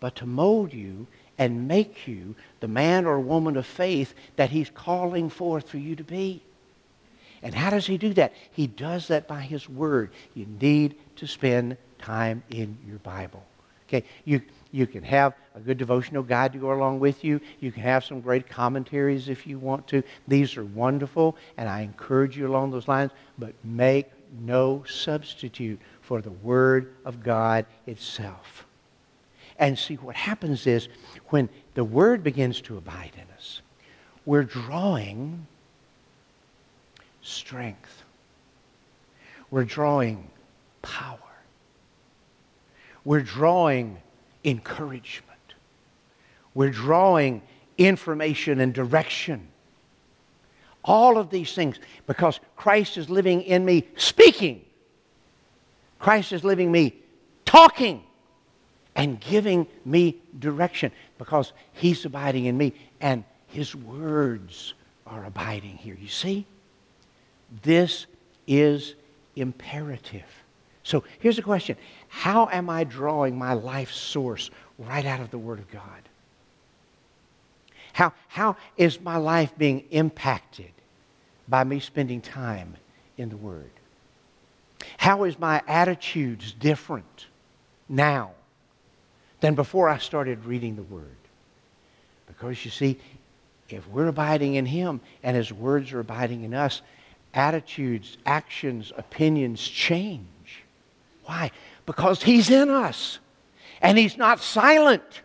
but 0.00 0.16
to 0.16 0.26
mold 0.26 0.74
you 0.74 1.06
and 1.38 1.66
make 1.66 2.06
you 2.06 2.34
the 2.60 2.68
man 2.68 3.06
or 3.06 3.18
woman 3.18 3.56
of 3.56 3.64
faith 3.64 4.12
that 4.36 4.50
he's 4.50 4.68
calling 4.68 5.30
forth 5.30 5.70
for 5.70 5.78
you 5.78 5.96
to 5.96 6.04
be. 6.04 6.42
And 7.42 7.54
how 7.54 7.70
does 7.70 7.86
he 7.86 7.96
do 7.96 8.12
that? 8.14 8.34
He 8.50 8.66
does 8.66 9.08
that 9.08 9.26
by 9.26 9.40
his 9.40 9.66
word. 9.66 10.10
You 10.34 10.46
need 10.60 10.94
to 11.16 11.26
spend 11.26 11.78
time 11.98 12.42
in 12.50 12.76
your 12.86 12.98
Bible. 12.98 13.42
Okay, 13.88 14.04
you, 14.26 14.42
you 14.76 14.86
can 14.86 15.02
have 15.02 15.32
a 15.54 15.60
good 15.60 15.78
devotional 15.78 16.22
guide 16.22 16.52
to 16.52 16.58
go 16.58 16.70
along 16.70 17.00
with 17.00 17.24
you. 17.24 17.40
You 17.60 17.72
can 17.72 17.82
have 17.82 18.04
some 18.04 18.20
great 18.20 18.46
commentaries 18.46 19.30
if 19.30 19.46
you 19.46 19.58
want 19.58 19.88
to. 19.88 20.02
These 20.28 20.58
are 20.58 20.66
wonderful, 20.66 21.34
and 21.56 21.66
I 21.66 21.80
encourage 21.80 22.36
you 22.36 22.46
along 22.46 22.72
those 22.72 22.86
lines, 22.86 23.10
but 23.38 23.54
make 23.64 24.10
no 24.38 24.84
substitute 24.86 25.80
for 26.02 26.20
the 26.20 26.30
Word 26.30 26.92
of 27.06 27.22
God 27.22 27.64
itself. 27.86 28.66
And 29.58 29.78
see, 29.78 29.94
what 29.94 30.14
happens 30.14 30.66
is 30.66 30.88
when 31.28 31.48
the 31.72 31.84
Word 31.84 32.22
begins 32.22 32.60
to 32.62 32.76
abide 32.76 33.12
in 33.14 33.34
us, 33.34 33.62
we're 34.26 34.44
drawing 34.44 35.46
strength. 37.22 38.02
We're 39.50 39.64
drawing 39.64 40.28
power. 40.82 41.18
We're 43.06 43.22
drawing 43.22 44.02
encouragement. 44.46 45.24
We're 46.54 46.70
drawing 46.70 47.42
information 47.76 48.60
and 48.60 48.72
direction. 48.72 49.48
All 50.84 51.18
of 51.18 51.28
these 51.28 51.52
things 51.52 51.78
because 52.06 52.40
Christ 52.56 52.96
is 52.96 53.10
living 53.10 53.42
in 53.42 53.64
me 53.64 53.86
speaking. 53.96 54.64
Christ 55.98 56.32
is 56.32 56.44
living 56.44 56.70
me 56.72 56.94
talking 57.44 58.02
and 58.94 59.20
giving 59.20 59.66
me 59.84 60.16
direction 60.38 60.92
because 61.18 61.52
he's 61.72 62.04
abiding 62.04 62.46
in 62.46 62.56
me 62.56 62.72
and 63.00 63.24
his 63.48 63.74
words 63.74 64.74
are 65.06 65.24
abiding 65.24 65.76
here. 65.76 65.96
You 66.00 66.08
see? 66.08 66.46
This 67.62 68.06
is 68.46 68.94
imperative. 69.34 70.24
So 70.82 71.04
here's 71.18 71.38
a 71.38 71.42
question 71.42 71.76
How 72.16 72.48
am 72.50 72.70
I 72.70 72.84
drawing 72.84 73.38
my 73.38 73.52
life 73.52 73.92
source 73.92 74.50
right 74.78 75.04
out 75.04 75.20
of 75.20 75.30
the 75.30 75.36
Word 75.36 75.58
of 75.58 75.70
God? 75.70 76.08
How, 77.92 78.14
how 78.26 78.56
is 78.78 78.98
my 79.02 79.18
life 79.18 79.52
being 79.58 79.84
impacted 79.90 80.70
by 81.46 81.62
me 81.62 81.78
spending 81.78 82.22
time 82.22 82.74
in 83.18 83.28
the 83.28 83.36
Word? 83.36 83.70
How 84.96 85.24
is 85.24 85.38
my 85.38 85.60
attitudes 85.68 86.52
different 86.52 87.26
now 87.86 88.30
than 89.40 89.54
before 89.54 89.90
I 89.90 89.98
started 89.98 90.46
reading 90.46 90.74
the 90.74 90.84
Word? 90.84 91.18
Because 92.28 92.64
you 92.64 92.70
see, 92.70 92.98
if 93.68 93.86
we're 93.88 94.08
abiding 94.08 94.54
in 94.54 94.64
Him 94.64 95.02
and 95.22 95.36
His 95.36 95.52
words 95.52 95.92
are 95.92 96.00
abiding 96.00 96.44
in 96.44 96.54
us, 96.54 96.80
attitudes, 97.34 98.16
actions, 98.24 98.90
opinions 98.96 99.60
change. 99.60 100.62
Why? 101.26 101.50
Because 101.86 102.22
He's 102.22 102.50
in 102.50 102.68
us 102.68 103.18
and 103.80 103.96
He's 103.96 104.16
not 104.16 104.40
silent. 104.40 105.22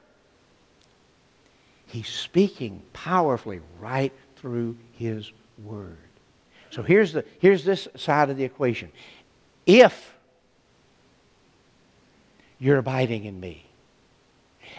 He's 1.88 2.08
speaking 2.08 2.84
powerfully 2.94 3.60
right 3.80 4.14
through 4.38 4.78
His 4.94 5.32
Word. 5.62 5.98
So 6.70 6.84
here's, 6.84 7.12
the, 7.12 7.26
here's 7.40 7.66
this 7.66 7.88
side 7.96 8.30
of 8.30 8.38
the 8.38 8.46
equation. 8.46 8.92
If 9.66 10.16
you're 12.60 12.78
abiding 12.78 13.26
in 13.26 13.40
me, 13.40 13.66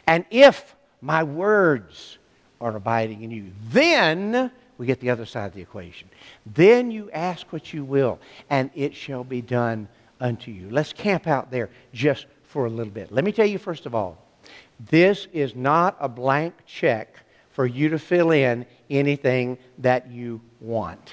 and 0.07 0.25
if 0.31 0.75
my 1.03 1.23
words 1.23 2.19
are 2.61 2.75
abiding 2.75 3.23
in 3.23 3.31
you, 3.31 3.51
then 3.69 4.51
we 4.79 4.87
get 4.87 5.01
the 5.01 5.11
other 5.11 5.27
side 5.27 5.47
of 5.47 5.55
the 5.55 5.61
equation. 5.61 6.09
Then 6.47 6.91
you 6.91 7.11
ask 7.11 7.53
what 7.53 7.73
you 7.73 7.85
will, 7.85 8.19
and 8.49 8.71
it 8.75 8.95
shall 8.95 9.23
be 9.23 9.43
done 9.43 9.89
unto 10.23 10.51
you. 10.51 10.71
Let's 10.71 10.93
camp 10.93 11.27
out 11.27 11.51
there 11.51 11.69
just 11.93 12.27
for 12.45 12.65
a 12.65 12.71
little 12.71 12.93
bit. 12.93 13.13
Let 13.13 13.25
me 13.25 13.33
tell 13.33 13.47
you, 13.47 13.59
first 13.59 13.85
of 13.85 13.95
all, 13.95 14.17
this 14.89 15.27
is 15.33 15.55
not 15.55 15.97
a 16.01 16.09
blank 16.09 16.55
check 16.65 17.17
for 17.51 17.67
you 17.67 17.91
to 17.91 17.99
fill 17.99 18.31
in 18.31 18.65
anything 18.89 19.59
that 19.79 20.11
you 20.11 20.41
want. 20.61 21.13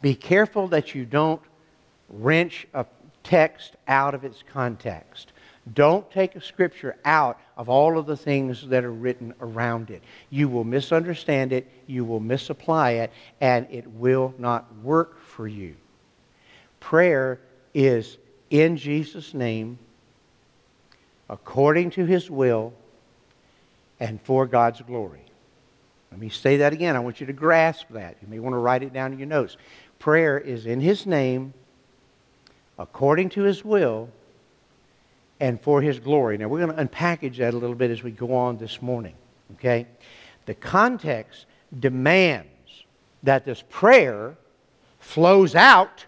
Be 0.00 0.14
careful 0.14 0.68
that 0.68 0.94
you 0.94 1.04
don't 1.04 1.42
wrench 2.08 2.66
a 2.72 2.86
text 3.22 3.76
out 3.86 4.14
of 4.14 4.24
its 4.24 4.42
context. 4.50 5.32
Don't 5.74 6.10
take 6.10 6.36
a 6.36 6.40
scripture 6.40 6.96
out 7.04 7.38
of 7.56 7.68
all 7.68 7.98
of 7.98 8.06
the 8.06 8.16
things 8.16 8.66
that 8.68 8.82
are 8.82 8.92
written 8.92 9.34
around 9.40 9.90
it. 9.90 10.02
You 10.30 10.48
will 10.48 10.64
misunderstand 10.64 11.52
it, 11.52 11.70
you 11.86 12.04
will 12.04 12.20
misapply 12.20 12.92
it, 12.92 13.12
and 13.40 13.66
it 13.70 13.86
will 13.86 14.34
not 14.38 14.74
work 14.76 15.20
for 15.20 15.46
you. 15.46 15.76
Prayer 16.80 17.40
is 17.74 18.18
in 18.50 18.76
Jesus' 18.76 19.32
name, 19.32 19.78
according 21.28 21.90
to 21.90 22.04
his 22.04 22.30
will, 22.30 22.72
and 24.00 24.20
for 24.22 24.46
God's 24.46 24.80
glory. 24.80 25.20
Let 26.10 26.18
me 26.18 26.30
say 26.30 26.56
that 26.58 26.72
again. 26.72 26.96
I 26.96 27.00
want 27.00 27.20
you 27.20 27.26
to 27.26 27.32
grasp 27.32 27.86
that. 27.90 28.16
You 28.20 28.28
may 28.28 28.40
want 28.40 28.54
to 28.54 28.58
write 28.58 28.82
it 28.82 28.92
down 28.92 29.12
in 29.12 29.18
your 29.18 29.28
notes. 29.28 29.56
Prayer 29.98 30.38
is 30.38 30.66
in 30.66 30.80
his 30.80 31.06
name, 31.06 31.54
according 32.78 33.28
to 33.30 33.42
his 33.42 33.64
will, 33.64 34.08
and 35.38 35.60
for 35.60 35.80
his 35.80 36.00
glory. 36.00 36.36
Now, 36.36 36.48
we're 36.48 36.66
going 36.66 36.76
to 36.76 36.84
unpackage 36.84 37.36
that 37.36 37.54
a 37.54 37.56
little 37.56 37.76
bit 37.76 37.90
as 37.90 38.02
we 38.02 38.10
go 38.10 38.34
on 38.34 38.56
this 38.56 38.82
morning. 38.82 39.14
Okay? 39.54 39.86
The 40.46 40.54
context 40.54 41.46
demands 41.78 42.48
that 43.22 43.44
this 43.44 43.62
prayer 43.68 44.36
flows 44.98 45.54
out 45.54 46.06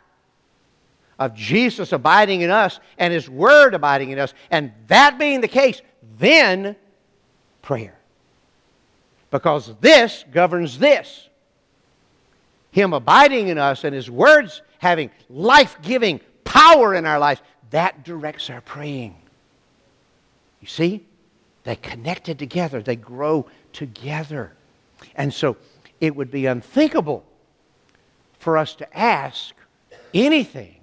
of 1.25 1.35
Jesus 1.35 1.93
abiding 1.93 2.41
in 2.41 2.51
us 2.51 2.81
and 2.99 3.13
his 3.13 3.29
word 3.29 3.75
abiding 3.75 4.11
in 4.11 4.19
us. 4.19 4.35
And 4.51 4.73
that 4.89 5.19
being 5.19 5.41
the 5.41 5.49
case, 5.49 5.81
then 6.19 6.77
prayer. 7.63 7.99
Because 9.31 9.73
this 9.81 10.25
governs 10.33 10.79
this. 10.79 11.29
Him 12.71 12.93
abiding 12.93 13.49
in 13.49 13.59
us 13.59 13.85
and 13.85 13.95
his 13.95 14.11
words 14.11 14.63
having 14.79 15.11
life 15.31 15.77
giving 15.83 16.21
power 16.45 16.95
in 16.95 17.07
our 17.07 17.19
lives, 17.19 17.41
that 17.71 18.05
directs 18.05 18.51
our 18.51 18.61
praying. 18.61 19.17
You 20.61 20.67
see? 20.67 21.05
They 21.65 21.77
connected 21.77 22.41
together, 22.41 22.83
they 22.83 22.97
grow 22.97 23.47
together. 23.73 24.53
And 25.15 25.33
so 25.33 25.57
it 26.01 26.17
would 26.17 26.31
be 26.31 26.47
unthinkable 26.47 27.25
for 28.41 28.59
us 28.59 28.75
to 28.77 28.99
ask 28.99 29.55
anything 30.13 30.82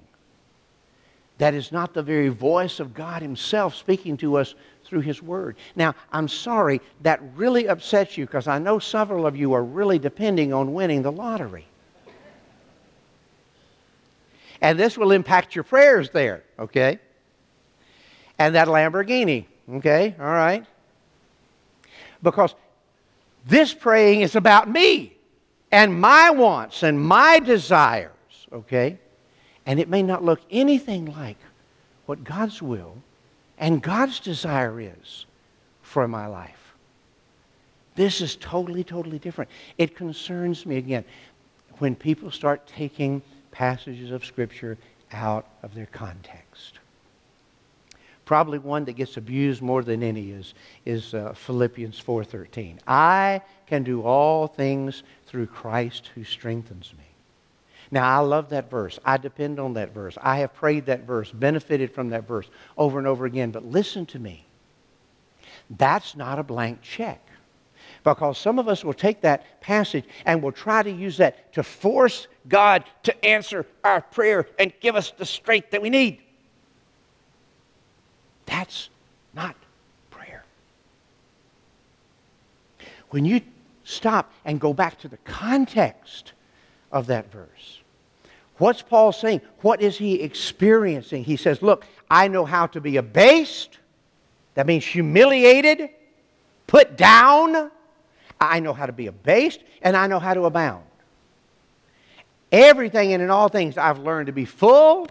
that 1.39 1.53
is 1.53 1.71
not 1.71 1.93
the 1.93 2.03
very 2.03 2.27
voice 2.29 2.79
of 2.79 2.93
God 2.93 3.21
Himself 3.21 3.73
speaking 3.73 4.17
to 4.17 4.37
us 4.37 4.55
through 4.83 4.99
His 4.99 5.23
Word. 5.23 5.55
Now, 5.75 5.95
I'm 6.11 6.27
sorry 6.27 6.81
that 7.01 7.21
really 7.35 7.67
upsets 7.67 8.17
you 8.17 8.25
because 8.25 8.47
I 8.47 8.59
know 8.59 8.77
several 8.77 9.25
of 9.25 9.35
you 9.35 9.53
are 9.53 9.63
really 9.63 9.97
depending 9.97 10.53
on 10.53 10.73
winning 10.73 11.01
the 11.01 11.11
lottery. 11.11 11.65
And 14.61 14.77
this 14.77 14.97
will 14.97 15.11
impact 15.11 15.55
your 15.55 15.63
prayers 15.63 16.09
there, 16.09 16.43
okay? 16.59 16.99
And 18.37 18.55
that 18.55 18.67
Lamborghini. 18.67 19.45
Okay, 19.75 20.15
all 20.19 20.25
right. 20.25 20.65
Because 22.21 22.53
this 23.45 23.73
praying 23.73 24.21
is 24.21 24.35
about 24.35 24.69
me 24.69 25.13
and 25.71 26.01
my 26.01 26.31
wants 26.31 26.83
and 26.83 26.99
my 26.99 27.39
desires, 27.39 28.11
okay? 28.51 28.99
And 29.69 29.79
it 29.79 29.87
may 29.87 30.01
not 30.01 30.23
look 30.23 30.41
anything 30.49 31.13
like 31.13 31.37
what 32.07 32.23
God's 32.23 32.59
will 32.59 32.97
and 33.59 33.83
God's 33.83 34.19
desire 34.19 34.81
is 34.81 35.27
for 35.83 36.07
my 36.07 36.25
life. 36.25 36.73
This 37.93 38.19
is 38.19 38.35
totally, 38.35 38.83
totally 38.83 39.19
different. 39.19 39.51
It 39.77 39.95
concerns 39.95 40.65
me 40.65 40.77
again 40.77 41.05
when 41.77 41.95
people 41.95 42.31
start 42.31 42.65
taking 42.65 43.21
passages 43.51 44.09
of 44.09 44.25
Scripture 44.25 44.75
out 45.11 45.45
of 45.61 45.75
their 45.75 45.85
context 45.85 46.79
probably 48.25 48.59
one 48.59 48.85
that 48.85 48.93
gets 48.93 49.17
abused 49.17 49.59
more 49.59 49.81
than 49.81 50.03
any 50.03 50.29
is, 50.29 50.53
is 50.85 51.15
uh, 51.15 51.33
philippians 51.33 51.99
4.13 51.99 52.77
i 52.87 53.41
can 53.65 53.81
do 53.81 54.03
all 54.03 54.45
things 54.45 55.01
through 55.25 55.47
christ 55.47 56.11
who 56.13 56.23
strengthens 56.23 56.93
me 56.95 57.08
Now, 57.91 58.19
I 58.19 58.19
love 58.19 58.49
that 58.49 58.69
verse. 58.69 58.99
I 59.03 59.17
depend 59.17 59.59
on 59.59 59.73
that 59.73 59.93
verse. 59.93 60.17
I 60.21 60.37
have 60.37 60.53
prayed 60.53 60.85
that 60.85 61.01
verse, 61.01 61.31
benefited 61.31 61.91
from 61.93 62.09
that 62.09 62.27
verse 62.27 62.47
over 62.77 62.99
and 62.99 63.07
over 63.07 63.25
again. 63.25 63.51
But 63.51 63.65
listen 63.65 64.05
to 64.07 64.19
me. 64.19 64.45
That's 65.69 66.15
not 66.15 66.39
a 66.39 66.43
blank 66.43 66.81
check. 66.81 67.21
Because 68.03 68.37
some 68.37 68.59
of 68.59 68.67
us 68.67 68.83
will 68.83 68.93
take 68.93 69.21
that 69.21 69.59
passage 69.61 70.05
and 70.25 70.41
will 70.41 70.51
try 70.51 70.83
to 70.83 70.91
use 70.91 71.17
that 71.17 71.51
to 71.53 71.63
force 71.63 72.27
God 72.47 72.85
to 73.03 73.25
answer 73.25 73.65
our 73.83 74.01
prayer 74.01 74.47
and 74.57 74.71
give 74.79 74.95
us 74.95 75.11
the 75.11 75.25
strength 75.25 75.71
that 75.71 75.81
we 75.81 75.89
need. 75.89 76.21
That's 78.45 78.89
not 79.33 79.55
prayer. 80.09 80.43
When 83.09 83.25
you 83.25 83.41
stop 83.83 84.31
and 84.45 84.59
go 84.59 84.73
back 84.73 84.99
to 84.99 85.07
the 85.07 85.17
context 85.17 86.33
of 86.91 87.07
that 87.07 87.31
verse, 87.31 87.78
what's 88.59 88.81
Paul 88.81 89.11
saying? 89.11 89.41
What 89.61 89.81
is 89.81 89.97
he 89.97 90.21
experiencing? 90.21 91.23
He 91.23 91.35
says, 91.35 91.61
Look, 91.61 91.85
I 92.09 92.27
know 92.27 92.45
how 92.45 92.67
to 92.67 92.79
be 92.79 92.97
abased. 92.97 93.77
That 94.53 94.67
means 94.67 94.85
humiliated, 94.85 95.89
put 96.67 96.95
down. 96.95 97.71
I 98.39 98.59
know 98.59 98.73
how 98.73 98.85
to 98.85 98.91
be 98.91 99.07
abased, 99.07 99.61
and 99.81 99.97
I 99.97 100.07
know 100.07 100.19
how 100.19 100.33
to 100.33 100.45
abound. 100.45 100.83
Everything 102.51 103.13
and 103.13 103.21
in 103.21 103.29
all 103.29 103.49
things 103.49 103.77
I've 103.77 103.99
learned 103.99 104.27
to 104.27 104.33
be 104.33 104.45
full 104.45 105.07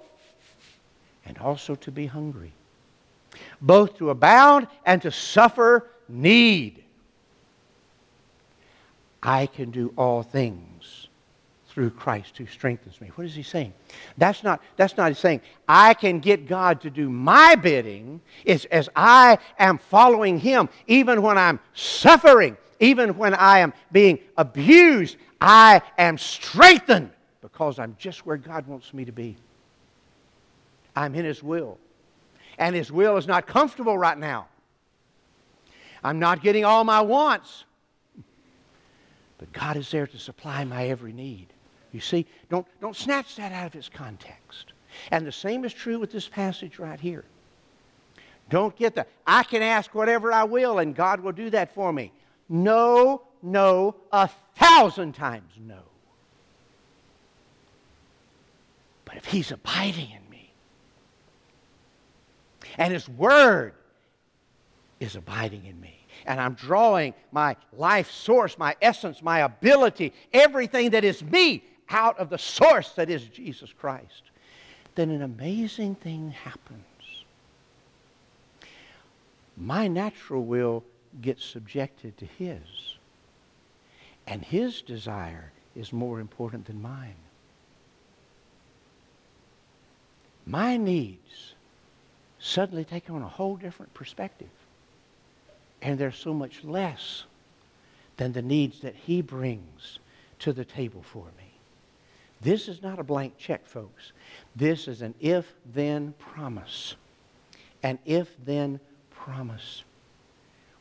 and 1.26 1.38
also 1.38 1.75
to 1.76 1.90
be 1.93 2.07
hungry, 2.07 2.52
both 3.61 3.99
to 3.99 4.11
abound 4.11 4.67
and 4.87 5.02
to 5.02 5.11
suffer 5.11 5.88
need. 6.09 6.83
I 9.23 9.47
can 9.47 9.71
do 9.71 9.93
all 9.97 10.23
things 10.23 11.08
through 11.79 11.91
Christ 11.91 12.37
who 12.37 12.45
strengthens 12.47 13.01
me. 13.01 13.13
What 13.15 13.25
is 13.25 13.37
he 13.37 13.45
saying? 13.45 13.73
That's 14.17 14.43
not, 14.43 14.61
that's 14.75 14.97
not 14.97 15.17
saying 15.17 15.43
I 15.69 15.95
can 15.95 16.19
get 16.19 16.49
God 16.49 16.81
to 16.81 16.91
do 16.91 17.09
my 17.09 17.55
bidding. 17.55 18.21
It's 18.45 18.65
as 18.65 18.89
I 18.97 19.39
am 19.61 19.79
following 19.79 20.41
him, 20.41 20.71
even 20.89 21.23
when 21.23 21.39
I'm 21.39 21.61
suffering, 21.75 22.57
even 22.81 23.17
when 23.17 23.33
I 23.33 23.61
am 23.61 23.73
being 23.93 24.19
abused, 24.37 25.19
I 25.41 25.81
am 25.97 26.19
strengthened 26.19 27.13
because 27.43 27.79
I'm 27.79 27.95
just 27.97 28.27
where 28.27 28.39
God 28.39 28.67
wants 28.67 28.93
me 28.93 29.05
to 29.05 29.13
be. 29.13 29.37
I'm 30.97 31.15
in 31.15 31.25
His 31.25 31.45
will. 31.45 31.79
And 32.59 32.75
His 32.75 32.91
will 32.91 33.17
is 33.19 33.29
not 33.29 33.47
comfortable 33.47 33.97
right 33.97 34.19
now. 34.19 34.49
I'm 36.03 36.19
not 36.19 36.43
getting 36.43 36.65
all 36.65 36.83
my 36.83 37.03
wants. 37.03 37.67
But 39.39 39.53
God 39.53 39.77
is 39.77 39.89
there 39.93 40.09
to 40.09 40.19
supply 40.19 40.65
my 40.65 40.89
every 40.89 41.13
need. 41.13 41.47
You 41.92 42.00
see, 42.00 42.26
don't, 42.50 42.66
don't 42.80 42.97
snatch 42.97 43.37
that 43.37 43.52
out 43.52 43.66
of 43.66 43.75
its 43.75 43.88
context. 43.88 44.73
And 45.11 45.26
the 45.26 45.33
same 45.33 45.64
is 45.64 45.73
true 45.73 45.99
with 45.99 46.12
this 46.12 46.28
passage 46.28 46.78
right 46.78 47.00
here. 47.00 47.25
Don't 48.50 48.75
get 48.76 48.95
the, 48.95 49.07
I 49.26 49.42
can 49.42 49.62
ask 49.62 49.95
whatever 49.95 50.33
I 50.33 50.45
will 50.45 50.78
and 50.78 50.95
God 50.95 51.21
will 51.21 51.33
do 51.33 51.50
that 51.50 51.75
for 51.75 51.92
me. 51.92 52.12
No, 52.49 53.23
no, 53.42 53.95
a 54.11 54.28
thousand 54.57 55.14
times 55.14 55.52
no. 55.66 55.80
But 59.04 59.16
if 59.16 59.26
He's 59.26 59.52
abiding 59.52 60.11
in 60.11 60.30
me, 60.30 60.52
and 62.76 62.92
His 62.92 63.09
Word 63.09 63.75
is 65.00 65.16
abiding 65.16 65.64
in 65.66 65.78
me, 65.80 66.07
and 66.26 66.40
I'm 66.40 66.54
drawing 66.54 67.14
my 67.33 67.57
life 67.73 68.11
source, 68.11 68.59
my 68.59 68.76
essence, 68.83 69.23
my 69.23 69.40
ability, 69.40 70.12
everything 70.33 70.90
that 70.90 71.04
is 71.04 71.23
me 71.23 71.64
out 71.90 72.18
of 72.18 72.30
the 72.30 72.38
source 72.38 72.90
that 72.92 73.11
is 73.11 73.25
Jesus 73.25 73.73
Christ, 73.73 74.23
then 74.95 75.11
an 75.11 75.23
amazing 75.23 75.95
thing 75.95 76.30
happens. 76.30 76.85
My 79.57 79.88
natural 79.88 80.45
will 80.45 80.85
gets 81.21 81.45
subjected 81.45 82.16
to 82.18 82.26
His, 82.26 82.97
and 84.26 84.45
His 84.45 84.83
desire 84.83 85.53
is 85.74 85.92
more 85.92 86.20
important 86.20 86.66
than 86.66 86.83
mine. 86.83 87.14
my 90.48 90.79
needs 90.79 91.55
suddenly 92.38 92.85
take 92.85 93.11
on 93.11 93.20
a 93.20 93.29
whole 93.29 93.57
different 93.57 93.92
perspective. 93.92 94.48
And 95.83 95.98
they're 95.98 96.11
so 96.11 96.33
much 96.33 96.64
less 96.64 97.24
than 98.16 98.33
the 98.33 98.42
needs 98.42 98.81
that 98.81 98.94
He 98.94 99.20
brings 99.20 99.98
to 100.40 100.53
the 100.53 100.64
table 100.64 101.03
for 101.03 101.27
me. 101.37 101.48
This 102.40 102.68
is 102.68 102.83
not 102.83 102.98
a 102.98 103.05
blank 103.05 103.37
check, 103.37 103.66
folks. 103.66 104.12
This 104.55 104.88
is 104.88 105.03
an 105.03 105.14
if 105.20 105.55
then 105.72 106.14
promise. 106.18 106.94
An 107.83 107.98
if 108.05 108.29
then 108.44 108.81
promise. 109.11 109.83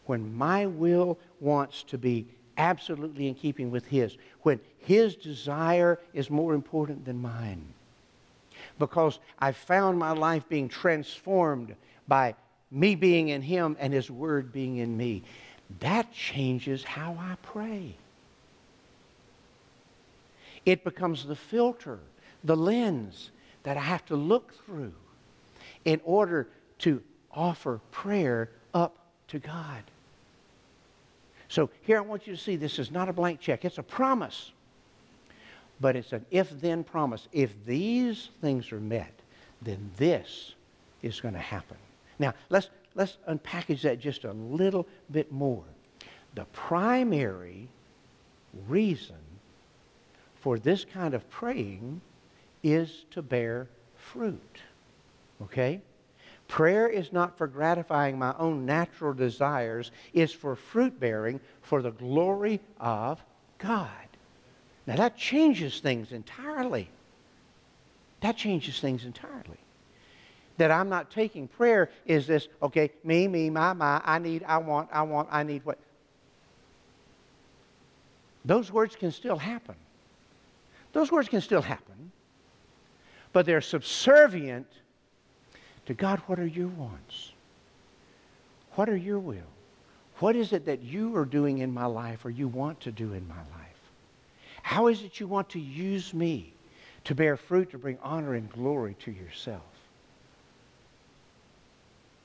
When 0.05 0.35
my 0.35 0.65
will 0.65 1.17
wants 1.39 1.83
to 1.83 1.97
be 1.97 2.27
absolutely 2.57 3.27
in 3.27 3.35
keeping 3.35 3.71
with 3.71 3.85
His, 3.85 4.17
when 4.43 4.59
His 4.79 5.15
desire 5.15 5.99
is 6.13 6.29
more 6.29 6.53
important 6.53 7.05
than 7.05 7.21
mine 7.21 7.73
because 8.79 9.19
I 9.39 9.51
found 9.51 9.97
my 9.97 10.11
life 10.11 10.47
being 10.49 10.69
transformed 10.69 11.75
by 12.07 12.35
me 12.71 12.95
being 12.95 13.29
in 13.29 13.41
Him 13.41 13.75
and 13.79 13.93
His 13.93 14.09
Word 14.09 14.51
being 14.51 14.77
in 14.77 14.95
me. 14.95 15.23
That 15.79 16.11
changes 16.11 16.83
how 16.83 17.17
I 17.19 17.35
pray. 17.41 17.95
It 20.67 20.83
becomes 20.83 21.25
the 21.25 21.35
filter, 21.35 21.97
the 22.43 22.57
lens 22.57 23.31
that 23.63 23.77
I 23.77 23.79
have 23.79 24.05
to 24.07 24.17
look 24.17 24.53
through 24.65 24.91
in 25.85 26.01
order 26.03 26.49
to 26.79 27.01
offer 27.31 27.79
prayer 27.91 28.49
up 28.73 28.97
to 29.29 29.39
God. 29.39 29.81
So 31.47 31.69
here 31.83 31.99
I 31.99 32.01
want 32.01 32.27
you 32.27 32.35
to 32.35 32.41
see 32.41 32.57
this 32.57 32.79
is 32.79 32.91
not 32.91 33.07
a 33.07 33.13
blank 33.13 33.39
check, 33.39 33.63
it's 33.63 33.77
a 33.77 33.83
promise. 33.83 34.51
But 35.79 35.95
it's 35.95 36.11
an 36.11 36.25
if 36.31 36.49
then 36.59 36.83
promise. 36.83 37.29
If 37.31 37.53
these 37.65 38.27
things 38.41 38.69
are 38.73 38.81
met, 38.81 39.13
then 39.61 39.89
this 39.95 40.53
is 41.01 41.21
going 41.21 41.35
to 41.35 41.39
happen. 41.39 41.77
Now, 42.19 42.33
let's, 42.49 42.69
let's 42.93 43.15
unpackage 43.29 43.83
that 43.83 44.01
just 44.01 44.25
a 44.25 44.33
little 44.33 44.85
bit 45.11 45.31
more. 45.31 45.63
The 46.35 46.43
primary 46.51 47.69
reason 48.67 49.15
for 50.47 50.57
this 50.57 50.85
kind 50.85 51.13
of 51.13 51.29
praying 51.29 51.99
is 52.63 53.03
to 53.11 53.21
bear 53.21 53.67
fruit. 53.97 54.61
Okay? 55.41 55.81
Prayer 56.47 56.87
is 56.87 57.11
not 57.11 57.37
for 57.37 57.47
gratifying 57.47 58.17
my 58.17 58.33
own 58.39 58.65
natural 58.65 59.13
desires, 59.13 59.91
it's 60.13 60.31
for 60.31 60.55
fruit 60.55 60.97
bearing 61.01 61.41
for 61.63 61.81
the 61.81 61.91
glory 61.91 62.61
of 62.79 63.21
God. 63.57 63.89
Now 64.85 64.95
that 64.95 65.17
changes 65.17 65.81
things 65.81 66.13
entirely. 66.13 66.89
That 68.21 68.37
changes 68.37 68.79
things 68.79 69.03
entirely. 69.03 69.59
That 70.55 70.71
I'm 70.71 70.87
not 70.87 71.11
taking 71.11 71.49
prayer 71.49 71.89
is 72.05 72.25
this, 72.25 72.47
okay, 72.63 72.91
me, 73.03 73.27
me, 73.27 73.49
my, 73.49 73.73
my, 73.73 74.01
I 74.05 74.17
need, 74.17 74.45
I 74.47 74.59
want, 74.59 74.87
I 74.93 75.01
want, 75.01 75.27
I 75.29 75.43
need 75.43 75.65
what? 75.65 75.77
Those 78.45 78.71
words 78.71 78.95
can 78.95 79.11
still 79.11 79.35
happen. 79.35 79.75
Those 80.97 81.11
words 81.11 81.29
can 81.29 81.41
still 81.41 81.61
happen. 81.61 82.11
But 83.31 83.45
they're 83.45 83.61
subservient 83.61 84.65
to 85.85 85.93
God, 85.93 86.17
what 86.25 86.39
are 86.39 86.47
your 86.47 86.69
wants? 86.69 87.33
What 88.73 88.89
are 88.89 88.97
your 88.97 89.19
will? 89.19 89.51
What 90.17 90.35
is 90.35 90.53
it 90.53 90.65
that 90.65 90.81
you 90.81 91.15
are 91.15 91.25
doing 91.25 91.59
in 91.59 91.71
my 91.71 91.85
life 91.85 92.25
or 92.25 92.31
you 92.31 92.47
want 92.47 92.79
to 92.81 92.91
do 92.91 93.13
in 93.13 93.27
my 93.27 93.35
life? 93.35 93.77
How 94.63 94.87
is 94.87 95.03
it 95.03 95.19
you 95.19 95.27
want 95.27 95.49
to 95.49 95.59
use 95.59 96.15
me 96.15 96.51
to 97.03 97.13
bear 97.13 97.37
fruit 97.37 97.69
to 97.69 97.77
bring 97.77 97.99
honor 98.01 98.33
and 98.33 98.51
glory 98.51 98.95
to 99.01 99.11
yourself? 99.11 99.61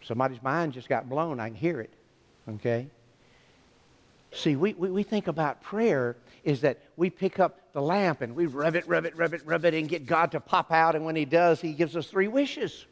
Somebody's 0.03 0.43
mind 0.43 0.73
just 0.73 0.89
got 0.89 1.11
blown. 1.11 1.41
I 1.41 1.49
can 1.49 1.57
hear 1.57 1.83
it. 1.83 1.91
Okay? 2.49 2.87
See, 4.33 4.57
we, 4.57 4.73
we, 4.73 4.89
we 4.89 5.03
think 5.03 5.29
about 5.29 5.63
prayer 5.63 6.17
is 6.43 6.63
that 6.63 6.79
we 6.97 7.11
pick 7.11 7.39
up 7.39 7.59
the 7.73 7.83
lamp 7.83 8.21
and 8.21 8.37
we 8.37 8.47
rub 8.47 8.77
it, 8.77 8.87
rub 8.87 9.05
it, 9.05 9.17
rub 9.17 9.35
it, 9.35 9.43
rub 9.47 9.65
it, 9.65 9.75
and 9.75 9.89
get 9.89 10.07
God 10.07 10.33
to 10.33 10.41
pop 10.41 10.71
out. 10.71 10.95
And 10.95 11.05
when 11.05 11.17
He 11.17 11.25
does, 11.25 11.61
He 11.61 11.73
gives 11.73 11.97
us 11.97 12.07
three 12.07 12.29
wishes. 12.29 12.85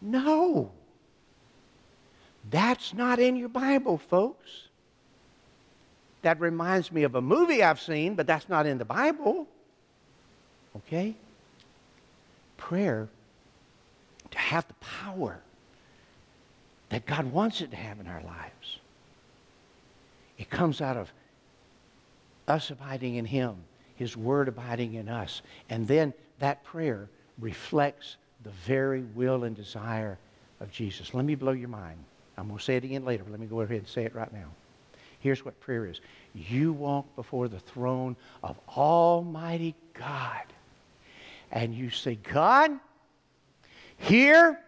No. 0.00 0.70
That's 2.50 2.94
not 2.94 3.18
in 3.18 3.36
your 3.36 3.48
Bible, 3.48 3.98
folks. 3.98 4.48
That 6.22 6.40
reminds 6.40 6.90
me 6.90 7.04
of 7.04 7.14
a 7.14 7.20
movie 7.20 7.62
I've 7.62 7.80
seen, 7.80 8.14
but 8.14 8.26
that's 8.26 8.48
not 8.48 8.66
in 8.66 8.78
the 8.78 8.84
Bible. 8.84 9.46
Okay? 10.76 11.14
Prayer, 12.56 13.08
to 14.30 14.38
have 14.38 14.66
the 14.68 14.74
power 14.74 15.40
that 16.90 17.06
God 17.06 17.32
wants 17.32 17.60
it 17.60 17.70
to 17.70 17.76
have 17.76 18.00
in 18.00 18.06
our 18.06 18.22
lives, 18.22 18.78
it 20.38 20.50
comes 20.50 20.80
out 20.80 20.96
of 20.96 21.10
us 22.50 22.70
abiding 22.70 23.14
in 23.14 23.24
Him, 23.24 23.54
His 23.96 24.16
Word 24.16 24.48
abiding 24.48 24.94
in 24.94 25.08
us. 25.08 25.40
And 25.70 25.88
then 25.88 26.12
that 26.40 26.62
prayer 26.64 27.08
reflects 27.38 28.16
the 28.42 28.50
very 28.66 29.02
will 29.14 29.44
and 29.44 29.56
desire 29.56 30.18
of 30.60 30.70
Jesus. 30.70 31.14
Let 31.14 31.24
me 31.24 31.34
blow 31.34 31.52
your 31.52 31.68
mind. 31.68 31.98
I'm 32.36 32.46
going 32.46 32.58
too 32.58 32.64
say 32.64 32.76
it 32.76 32.84
again 32.84 33.04
later, 33.04 33.24
but 33.24 33.32
let 33.32 33.40
me 33.40 33.46
go 33.46 33.60
ahead 33.60 33.78
and 33.78 33.88
say 33.88 34.04
it 34.04 34.14
right 34.14 34.32
now. 34.32 34.48
Here's 35.20 35.44
what 35.44 35.58
prayer 35.60 35.86
is 35.86 36.00
you 36.34 36.72
walk 36.72 37.14
before 37.16 37.48
the 37.48 37.58
throne 37.58 38.16
of 38.42 38.58
Almighty 38.68 39.74
God, 39.94 40.44
and 41.52 41.74
you 41.74 41.90
say, 41.90 42.18
God, 42.22 42.72
here 43.96 44.58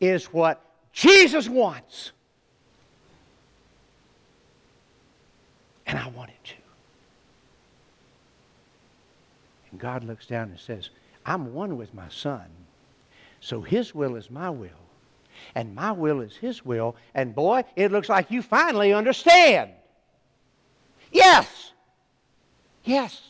is 0.00 0.26
what 0.26 0.60
Jesus 0.92 1.48
wants. 1.48 2.12
And 5.86 5.98
I 5.98 6.08
want 6.08 6.30
it 6.30 6.44
to. 6.44 6.63
And 9.74 9.80
God 9.80 10.04
looks 10.04 10.26
down 10.26 10.50
and 10.50 10.60
says, 10.60 10.90
I'm 11.26 11.52
one 11.52 11.76
with 11.76 11.92
my 11.94 12.08
son. 12.08 12.44
So 13.40 13.60
his 13.60 13.92
will 13.92 14.14
is 14.14 14.30
my 14.30 14.48
will. 14.48 14.68
And 15.56 15.74
my 15.74 15.90
will 15.90 16.20
is 16.20 16.36
his 16.36 16.64
will. 16.64 16.94
And 17.12 17.34
boy, 17.34 17.64
it 17.74 17.90
looks 17.90 18.08
like 18.08 18.30
you 18.30 18.40
finally 18.40 18.92
understand. 18.92 19.72
Yes. 21.10 21.72
Yes. 22.84 23.20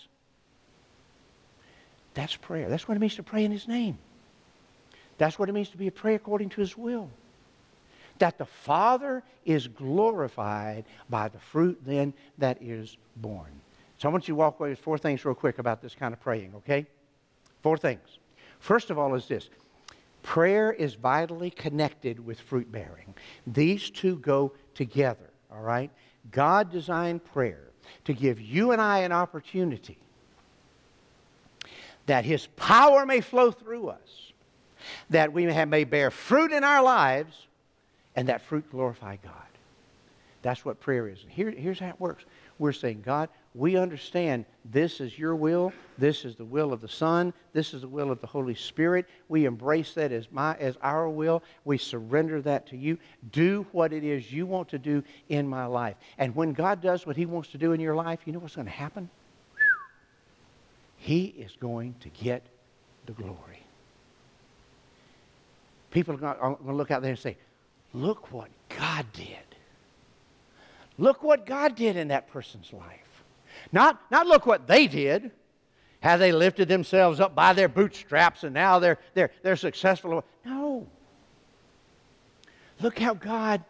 That's 2.13 2.37
prayer. 2.37 2.69
That's 2.69 2.87
what 2.87 2.99
it 2.99 3.01
means 3.01 3.15
to 3.15 3.23
pray 3.23 3.47
in 3.47 3.51
his 3.51 3.67
name. 3.67 3.97
That's 5.17 5.39
what 5.39 5.49
it 5.49 5.53
means 5.53 5.71
to 5.71 5.79
be 5.79 5.87
a 5.87 5.93
prayer 5.93 6.17
according 6.17 6.51
to 6.51 6.61
his 6.61 6.77
will. 6.77 7.09
That 8.19 8.37
the 8.37 8.45
Father 8.45 9.23
is 9.47 9.67
glorified 9.67 10.85
by 11.09 11.29
the 11.29 11.39
fruit 11.39 11.81
then 11.87 12.13
that 12.37 12.61
is 12.61 12.99
borne. 13.17 13.63
So 14.05 14.11
I 14.11 14.13
want 14.13 14.29
you 14.29 14.35
to 14.35 14.37
walk 14.37 14.61
away 14.61 14.69
with 14.69 14.81
four 14.81 14.99
things 14.99 15.25
real 15.25 15.35
quick 15.35 15.59
about 15.59 15.81
this 15.81 15.95
kind 15.95 16.13
of 16.13 16.21
praying, 16.21 16.53
okay? 16.57 16.85
Four 17.63 17.79
things. 17.79 18.19
First 18.59 18.91
of 18.91 18.99
all 18.99 19.15
is 19.15 19.27
this. 19.27 19.49
Prayer 20.23 20.71
is 20.75 20.93
vitally 20.93 21.49
connected 21.49 22.23
with 22.23 22.39
fruit 22.39 22.71
bearing. 22.71 23.15
These 23.47 23.89
two 23.89 24.17
go 24.17 24.53
together, 24.75 25.31
all 25.51 25.63
right? 25.63 25.91
God 26.31 26.71
designed 26.71 27.25
prayer 27.25 27.63
to 28.05 28.13
give 28.13 28.43
you 28.43 28.73
and 28.73 28.83
I 28.83 28.99
an 28.99 29.13
opportunity 29.13 29.97
that 32.05 32.27
His 32.27 32.47
power 32.57 33.07
may 33.07 33.23
flow 33.23 33.53
through 33.53 33.89
us 33.89 34.33
that 35.09 35.33
we 35.33 35.47
may 35.47 35.85
bear 35.85 36.11
fruit 36.11 36.53
in 36.53 36.63
our 36.63 36.83
lives, 36.83 37.47
and 38.15 38.29
that 38.29 38.43
fruit 38.43 38.71
glorify 38.71 39.17
God. 39.25 39.33
That's 40.43 40.63
what 40.63 40.79
prayer 40.79 41.09
is. 41.09 41.25
Here, 41.27 41.51
here's 41.51 41.79
how 41.79 41.89
it 41.89 41.99
works. 41.99 42.27
We're 42.59 42.73
saying, 42.73 43.01
God, 43.03 43.31
we 43.55 43.77
understand 43.77 44.47
this 44.65 45.01
is 45.01 45.17
your 45.17 45.37
will. 45.37 45.73
This 45.97 46.25
is 46.25 46.35
the 46.35 46.45
will 46.45 46.73
of 46.73 46.81
the 46.81 46.89
Son. 46.89 47.33
This 47.53 47.73
is 47.73 47.83
the 47.83 47.89
will 47.89 48.11
of 48.11 48.21
the 48.21 48.27
Holy 48.27 48.57
Spirit. 48.57 49.07
We 49.29 49.45
embrace 49.45 49.95
that 49.95 50.11
as, 50.11 50.27
my, 50.33 50.57
as 50.57 50.77
our 50.83 51.09
will. 51.09 51.41
We 51.65 51.79
surrender 51.79 52.43
that 52.43 52.67
to 52.69 52.77
you. 52.77 52.99
Do 53.31 53.65
what 53.71 53.93
it 53.93 54.03
is 54.03 54.33
you 54.33 54.45
want 54.45 54.69
to 54.71 54.79
do 54.79 55.05
in 55.29 55.47
my 55.47 55.67
life. 55.67 55.95
And 56.19 56.35
when 56.35 56.53
God 56.53 56.81
does 56.81 57.07
what 57.07 57.17
he 57.17 57.27
wants 57.27 57.51
to 57.51 57.59
do 57.59 57.73
in 57.73 57.81
your 57.81 57.95
life, 57.95 58.19
you 58.25 58.33
know 58.33 58.41
what's 58.41 58.57
going 58.57 58.67
to 58.67 58.73
happen? 58.73 59.09
He 60.97 61.27
is 61.27 61.53
going 61.61 61.95
to 62.01 62.09
get 62.09 62.43
the 63.07 63.13
glory. 63.13 63.63
People 65.93 66.15
are 66.15 66.35
going 66.35 66.57
to 66.57 66.73
look 66.73 66.91
out 66.91 67.03
there 67.03 67.13
and 67.13 67.19
say, 67.19 67.37
look 67.93 68.33
what 68.33 68.49
God 68.77 69.07
did. 69.13 69.29
Look 70.99 71.23
what 71.23 71.47
God 71.47 71.77
did 71.77 71.97
in 71.97 72.09
that 72.09 72.29
person's 72.31 72.73
life. 72.73 73.04
Not, 73.73 74.01
not 74.11 74.27
look 74.27 74.47
what 74.47 74.67
they 74.67 74.87
did, 74.87 75.31
how 76.01 76.17
they 76.17 76.33
lifted 76.33 76.69
themselves 76.69 77.21
up 77.21 77.35
by 77.35 77.53
their 77.53 77.69
bootstraps 77.69 78.45
and 78.45 78.53
now 78.53 78.79
they're, 78.79 78.99
they're, 79.15 79.31
they're 79.43 79.57
successful. 79.57 80.23
No. 80.45 80.87
Look 82.81 82.99
how 82.99 83.15
God 83.15 83.65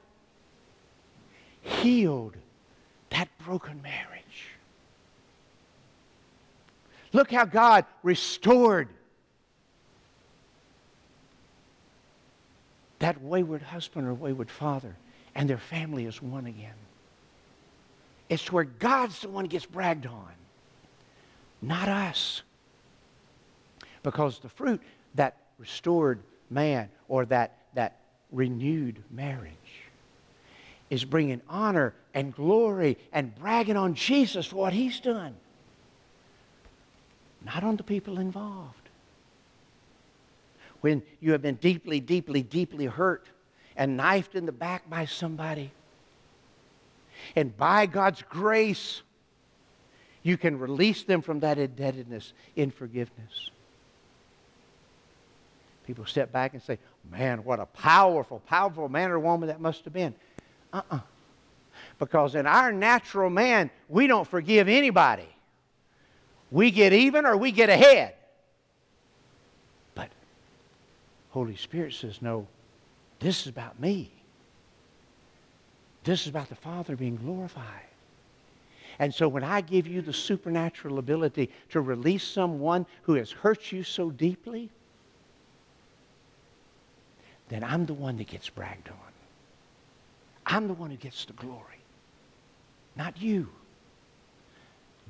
healed 1.60 2.36
that 3.10 3.28
broken 3.44 3.80
marriage. 3.82 4.48
Look 7.12 7.30
how 7.30 7.44
God 7.44 7.84
restored 8.02 8.88
that 12.98 13.22
wayward 13.22 13.62
husband 13.62 14.08
or 14.08 14.14
wayward 14.14 14.50
father, 14.50 14.96
and 15.34 15.48
their 15.48 15.58
family 15.58 16.06
is 16.06 16.20
one 16.20 16.46
again. 16.46 16.74
It's 18.28 18.50
where 18.50 18.64
God's 18.64 19.20
the 19.20 19.28
one 19.28 19.44
who 19.44 19.48
gets 19.48 19.66
bragged 19.66 20.06
on, 20.06 20.32
not 21.60 21.88
us. 21.88 22.42
Because 24.02 24.38
the 24.38 24.48
fruit 24.48 24.82
that 25.14 25.36
restored 25.58 26.20
man 26.50 26.88
or 27.08 27.24
that, 27.26 27.58
that 27.74 27.96
renewed 28.32 29.02
marriage 29.10 29.52
is 30.90 31.04
bringing 31.04 31.40
honor 31.48 31.94
and 32.12 32.34
glory 32.34 32.98
and 33.12 33.34
bragging 33.36 33.76
on 33.76 33.94
Jesus 33.94 34.46
for 34.46 34.56
what 34.56 34.72
he's 34.72 35.00
done, 35.00 35.34
not 37.44 37.64
on 37.64 37.76
the 37.76 37.82
people 37.82 38.18
involved 38.18 38.84
when 40.84 41.02
you 41.18 41.32
have 41.32 41.40
been 41.40 41.54
deeply, 41.54 41.98
deeply, 41.98 42.42
deeply 42.42 42.84
hurt 42.84 43.26
and 43.74 43.96
knifed 43.96 44.34
in 44.34 44.44
the 44.44 44.52
back 44.52 44.88
by 44.90 45.06
somebody. 45.06 45.72
And 47.36 47.56
by 47.56 47.86
God's 47.86 48.22
grace, 48.28 49.02
you 50.22 50.36
can 50.36 50.58
release 50.58 51.04
them 51.04 51.22
from 51.22 51.40
that 51.40 51.58
indebtedness 51.58 52.32
in 52.56 52.70
forgiveness. 52.70 53.50
People 55.86 56.06
step 56.06 56.32
back 56.32 56.54
and 56.54 56.62
say, 56.62 56.78
Man, 57.10 57.44
what 57.44 57.60
a 57.60 57.66
powerful, 57.66 58.40
powerful 58.46 58.88
man 58.88 59.10
or 59.10 59.18
woman 59.18 59.48
that 59.48 59.60
must 59.60 59.84
have 59.84 59.92
been. 59.92 60.14
Uh 60.72 60.78
uh-uh. 60.78 60.96
uh 60.96 61.00
Because 61.98 62.34
in 62.34 62.46
our 62.46 62.72
natural 62.72 63.28
man, 63.28 63.70
we 63.88 64.06
don't 64.06 64.26
forgive 64.26 64.68
anybody. 64.68 65.28
We 66.50 66.70
get 66.70 66.92
even 66.92 67.26
or 67.26 67.36
we 67.36 67.52
get 67.52 67.68
ahead. 67.68 68.14
But 69.94 70.08
Holy 71.30 71.56
Spirit 71.56 71.92
says, 71.92 72.22
no, 72.22 72.46
this 73.18 73.42
is 73.42 73.48
about 73.48 73.78
me. 73.78 74.10
This 76.04 76.22
is 76.22 76.28
about 76.28 76.48
the 76.48 76.54
Father 76.54 76.96
being 76.96 77.16
glorified. 77.16 77.64
And 78.98 79.12
so 79.12 79.26
when 79.26 79.42
I 79.42 79.60
give 79.60 79.86
you 79.86 80.02
the 80.02 80.12
supernatural 80.12 80.98
ability 80.98 81.50
to 81.70 81.80
release 81.80 82.22
someone 82.22 82.86
who 83.02 83.14
has 83.14 83.30
hurt 83.30 83.72
you 83.72 83.82
so 83.82 84.10
deeply, 84.10 84.70
then 87.48 87.64
I'm 87.64 87.86
the 87.86 87.94
one 87.94 88.16
that 88.18 88.28
gets 88.28 88.48
bragged 88.48 88.88
on. 88.88 88.96
I'm 90.46 90.68
the 90.68 90.74
one 90.74 90.90
who 90.90 90.96
gets 90.96 91.24
the 91.24 91.32
glory, 91.32 91.80
not 92.96 93.20
you. 93.20 93.48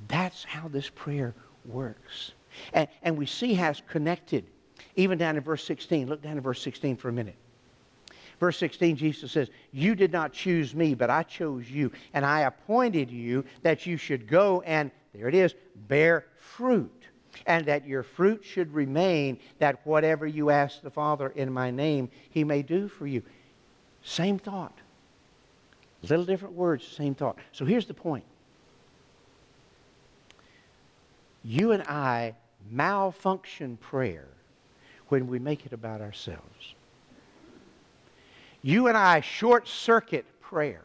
That's 0.07 0.43
how 0.43 0.67
this 0.67 0.89
prayer 0.89 1.33
works. 1.65 2.31
And, 2.73 2.87
and 3.03 3.17
we 3.17 3.25
see 3.25 3.53
how 3.53 3.69
it's 3.69 3.81
connected 3.87 4.45
even 4.95 5.17
down 5.17 5.35
in 5.35 5.43
verse 5.43 5.63
16. 5.65 6.07
Look 6.07 6.21
down 6.21 6.37
in 6.37 6.41
verse 6.41 6.61
16 6.61 6.95
for 6.95 7.09
a 7.09 7.13
minute. 7.13 7.35
Verse 8.39 8.57
16, 8.57 8.97
Jesus 8.97 9.31
says, 9.31 9.49
You 9.71 9.95
did 9.95 10.11
not 10.11 10.33
choose 10.33 10.75
me, 10.75 10.93
but 10.93 11.09
I 11.09 11.23
chose 11.23 11.69
you, 11.69 11.91
and 12.13 12.25
I 12.25 12.41
appointed 12.41 13.09
you 13.09 13.45
that 13.61 13.85
you 13.85 13.97
should 13.97 14.27
go 14.27 14.61
and, 14.61 14.91
there 15.13 15.27
it 15.27 15.35
is, 15.35 15.55
bear 15.87 16.25
fruit, 16.37 16.91
and 17.45 17.65
that 17.65 17.87
your 17.87 18.03
fruit 18.03 18.43
should 18.43 18.73
remain, 18.73 19.39
that 19.59 19.85
whatever 19.85 20.25
you 20.25 20.49
ask 20.49 20.81
the 20.81 20.89
Father 20.89 21.29
in 21.29 21.51
my 21.51 21.71
name, 21.71 22.09
he 22.29 22.43
may 22.43 22.61
do 22.61 22.87
for 22.87 23.07
you. 23.07 23.21
Same 24.03 24.37
thought. 24.37 24.77
Little 26.03 26.25
different 26.25 26.53
words, 26.53 26.85
same 26.87 27.15
thought. 27.15 27.37
So 27.51 27.65
here's 27.65 27.87
the 27.87 27.93
point. 27.93 28.25
You 31.43 31.71
and 31.71 31.83
I 31.83 32.35
malfunction 32.71 33.77
prayer 33.77 34.27
when 35.09 35.27
we 35.27 35.39
make 35.39 35.65
it 35.65 35.73
about 35.73 36.01
ourselves. 36.01 36.75
You 38.65 38.87
and 38.87 38.97
I 38.97 39.21
short 39.21 39.67
circuit 39.67 40.25
prayer 40.41 40.81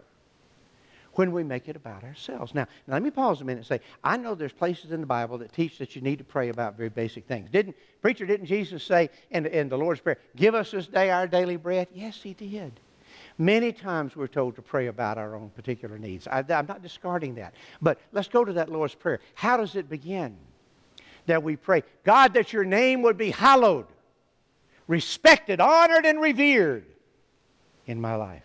when 1.14 1.32
we 1.32 1.42
make 1.42 1.66
it 1.66 1.76
about 1.76 2.04
ourselves. 2.04 2.54
Now, 2.54 2.66
now, 2.86 2.92
let 2.92 3.02
me 3.02 3.10
pause 3.10 3.40
a 3.40 3.44
minute 3.44 3.60
and 3.60 3.66
say, 3.66 3.80
I 4.04 4.18
know 4.18 4.34
there's 4.34 4.52
places 4.52 4.92
in 4.92 5.00
the 5.00 5.06
Bible 5.06 5.38
that 5.38 5.50
teach 5.54 5.78
that 5.78 5.96
you 5.96 6.02
need 6.02 6.18
to 6.18 6.24
pray 6.24 6.50
about 6.50 6.76
very 6.76 6.90
basic 6.90 7.26
things. 7.26 7.48
Didn't 7.48 7.74
preacher 8.02 8.26
didn't 8.26 8.44
Jesus 8.44 8.84
say 8.84 9.08
in, 9.30 9.46
in 9.46 9.70
the 9.70 9.78
Lord's 9.78 10.02
Prayer, 10.02 10.18
give 10.36 10.54
us 10.54 10.72
this 10.72 10.88
day 10.88 11.08
our 11.08 11.26
daily 11.26 11.56
bread? 11.56 11.88
Yes, 11.94 12.20
he 12.22 12.34
did. 12.34 12.78
Many 13.38 13.72
times 13.72 14.14
we're 14.14 14.26
told 14.26 14.56
to 14.56 14.62
pray 14.62 14.88
about 14.88 15.16
our 15.16 15.34
own 15.34 15.48
particular 15.48 15.98
needs. 15.98 16.28
I, 16.28 16.44
I'm 16.50 16.66
not 16.66 16.82
discarding 16.82 17.36
that. 17.36 17.54
But 17.80 17.98
let's 18.12 18.28
go 18.28 18.44
to 18.44 18.52
that 18.52 18.68
Lord's 18.70 18.94
Prayer. 18.94 19.20
How 19.32 19.56
does 19.56 19.74
it 19.74 19.88
begin? 19.88 20.36
That 21.24 21.42
we 21.42 21.56
pray, 21.56 21.84
God, 22.04 22.34
that 22.34 22.52
your 22.52 22.64
name 22.64 23.00
would 23.00 23.16
be 23.16 23.30
hallowed 23.30 23.86
respected, 24.86 25.62
honored, 25.62 26.04
and 26.04 26.20
revered 26.20 26.84
in 27.90 28.00
my 28.00 28.14
life. 28.14 28.44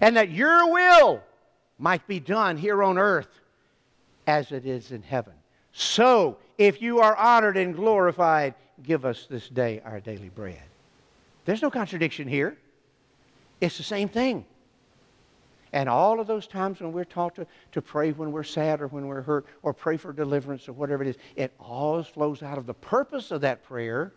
And 0.00 0.16
that 0.16 0.30
your 0.30 0.72
will 0.72 1.22
might 1.78 2.06
be 2.06 2.18
done 2.18 2.56
here 2.56 2.82
on 2.82 2.98
earth 2.98 3.28
as 4.26 4.50
it 4.50 4.66
is 4.66 4.92
in 4.92 5.02
heaven. 5.02 5.34
So, 5.72 6.38
if 6.58 6.82
you 6.82 7.00
are 7.00 7.16
honored 7.16 7.56
and 7.56 7.74
glorified, 7.74 8.54
give 8.82 9.04
us 9.04 9.26
this 9.28 9.48
day 9.48 9.80
our 9.84 10.00
daily 10.00 10.30
bread. 10.30 10.62
There's 11.44 11.62
no 11.62 11.70
contradiction 11.70 12.26
here. 12.26 12.56
It's 13.60 13.76
the 13.76 13.82
same 13.82 14.08
thing. 14.08 14.44
And 15.72 15.88
all 15.88 16.18
of 16.18 16.26
those 16.26 16.46
times 16.46 16.80
when 16.80 16.92
we're 16.92 17.04
taught 17.04 17.36
to, 17.36 17.46
to 17.72 17.82
pray 17.82 18.12
when 18.12 18.32
we're 18.32 18.42
sad 18.42 18.80
or 18.80 18.88
when 18.88 19.06
we're 19.06 19.22
hurt 19.22 19.46
or 19.62 19.72
pray 19.72 19.96
for 19.96 20.12
deliverance 20.12 20.68
or 20.68 20.72
whatever 20.72 21.02
it 21.02 21.10
is, 21.10 21.16
it 21.36 21.52
always 21.60 22.06
flows 22.06 22.42
out 22.42 22.58
of 22.58 22.66
the 22.66 22.74
purpose 22.74 23.30
of 23.30 23.42
that 23.42 23.62
prayer 23.62 24.12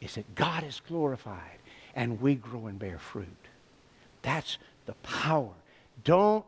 is 0.00 0.14
that 0.16 0.34
God 0.34 0.64
is 0.64 0.80
glorified 0.88 1.57
and 1.98 2.20
we 2.20 2.36
grow 2.36 2.68
and 2.68 2.78
bear 2.78 2.96
fruit. 2.96 3.26
That's 4.22 4.58
the 4.86 4.92
power. 5.02 5.50
Don't 6.04 6.44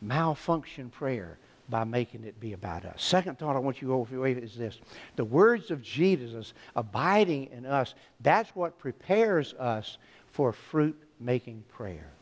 malfunction 0.00 0.88
prayer 0.88 1.36
by 1.68 1.82
making 1.82 2.22
it 2.22 2.38
be 2.38 2.52
about 2.52 2.84
us. 2.84 3.02
Second 3.02 3.36
thought 3.36 3.56
I 3.56 3.58
want 3.58 3.82
you 3.82 3.88
to 3.88 4.06
go 4.06 4.24
is 4.24 4.54
this. 4.54 4.78
The 5.16 5.24
words 5.24 5.72
of 5.72 5.82
Jesus 5.82 6.54
abiding 6.76 7.48
in 7.50 7.66
us, 7.66 7.96
that's 8.20 8.54
what 8.54 8.78
prepares 8.78 9.52
us 9.54 9.98
for 10.30 10.52
fruit 10.52 10.96
making 11.18 11.64
prayer. 11.72 12.12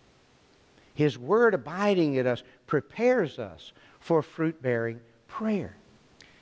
His 0.95 1.19
word 1.19 1.53
abiding 1.53 2.15
in 2.15 2.27
us 2.27 2.43
prepares 2.67 3.39
us 3.39 3.73
for 4.01 4.23
fruit 4.23 4.63
bearing 4.63 4.99
prayer. 5.29 5.77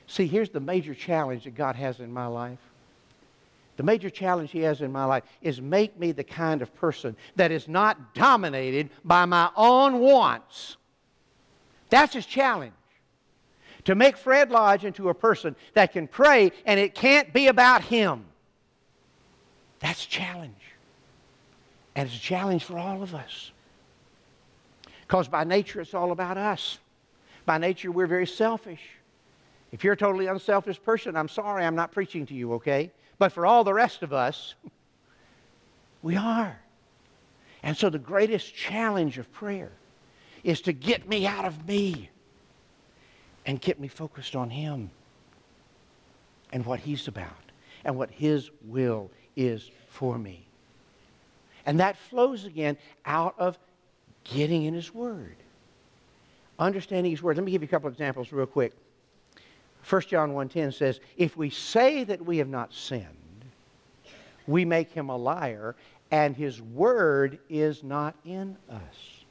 See, 0.07 0.27
here's 0.27 0.49
the 0.49 0.61
major 0.61 0.95
challenge 0.95 1.43
that 1.43 1.55
God 1.55 1.75
has 1.75 1.99
in 1.99 2.11
my 2.13 2.27
life. 2.27 2.59
The 3.81 3.87
major 3.87 4.11
challenge 4.11 4.51
He 4.51 4.59
has 4.59 4.81
in 4.81 4.91
my 4.91 5.05
life 5.05 5.23
is 5.41 5.59
make 5.59 5.97
me 5.99 6.11
the 6.11 6.23
kind 6.23 6.61
of 6.61 6.71
person 6.75 7.15
that 7.35 7.51
is 7.51 7.67
not 7.67 8.13
dominated 8.13 8.91
by 9.03 9.25
my 9.25 9.49
own 9.55 9.97
wants. 9.97 10.77
That's 11.89 12.13
His 12.13 12.27
challenge. 12.27 12.73
To 13.85 13.95
make 13.95 14.17
Fred 14.17 14.51
Lodge 14.51 14.85
into 14.85 15.09
a 15.09 15.15
person 15.15 15.55
that 15.73 15.93
can 15.93 16.07
pray 16.07 16.51
and 16.67 16.79
it 16.79 16.93
can't 16.93 17.33
be 17.33 17.47
about 17.47 17.81
him. 17.81 18.25
That's 19.79 20.05
challenge. 20.05 20.61
And 21.95 22.07
it's 22.07 22.15
a 22.15 22.21
challenge 22.21 22.65
for 22.65 22.77
all 22.77 23.01
of 23.01 23.15
us. 23.15 23.49
Because 25.07 25.27
by 25.27 25.43
nature, 25.43 25.81
it's 25.81 25.95
all 25.95 26.11
about 26.11 26.37
us. 26.37 26.77
By 27.47 27.57
nature, 27.57 27.91
we're 27.91 28.05
very 28.05 28.27
selfish. 28.27 28.83
If 29.71 29.83
you're 29.83 29.93
a 29.93 29.97
totally 29.97 30.27
unselfish 30.27 30.79
person, 30.83 31.17
I'm 31.17 31.27
sorry, 31.27 31.65
I'm 31.65 31.73
not 31.73 31.91
preaching 31.91 32.27
to 32.27 32.35
you, 32.35 32.53
okay? 32.53 32.91
But 33.21 33.31
for 33.31 33.45
all 33.45 33.63
the 33.63 33.71
rest 33.71 34.01
of 34.01 34.13
us, 34.13 34.55
we 36.01 36.15
are. 36.15 36.59
And 37.61 37.77
so 37.77 37.87
the 37.87 37.99
greatest 37.99 38.55
challenge 38.55 39.19
of 39.19 39.31
prayer 39.31 39.71
is 40.43 40.59
to 40.61 40.73
get 40.73 41.07
me 41.07 41.27
out 41.27 41.45
of 41.45 41.67
me 41.67 42.09
and 43.45 43.61
get 43.61 43.79
me 43.79 43.87
focused 43.87 44.35
on 44.35 44.49
Him 44.49 44.89
and 46.51 46.65
what 46.65 46.79
He's 46.79 47.07
about 47.07 47.51
and 47.85 47.95
what 47.95 48.09
His 48.09 48.49
will 48.65 49.11
is 49.35 49.69
for 49.87 50.17
me. 50.17 50.43
And 51.67 51.79
that 51.79 51.97
flows 51.97 52.45
again 52.45 52.75
out 53.05 53.35
of 53.37 53.59
getting 54.23 54.63
in 54.63 54.73
His 54.73 54.95
Word. 54.95 55.35
Understanding 56.57 57.11
His 57.11 57.21
Word. 57.21 57.37
Let 57.37 57.45
me 57.45 57.51
give 57.51 57.61
you 57.61 57.67
a 57.67 57.69
couple 57.69 57.87
examples 57.87 58.31
real 58.31 58.47
quick. 58.47 58.73
1 59.87 60.01
John 60.03 60.31
1.10 60.31 60.73
says, 60.73 60.99
If 61.17 61.37
we 61.37 61.49
say 61.49 62.03
that 62.03 62.23
we 62.23 62.37
have 62.37 62.49
not 62.49 62.73
sinned, 62.73 63.05
we 64.47 64.65
make 64.65 64.91
him 64.91 65.09
a 65.09 65.17
liar, 65.17 65.75
and 66.11 66.35
his 66.35 66.61
word 66.61 67.39
is 67.49 67.83
not 67.83 68.15
in 68.25 68.57
us. 68.69 69.23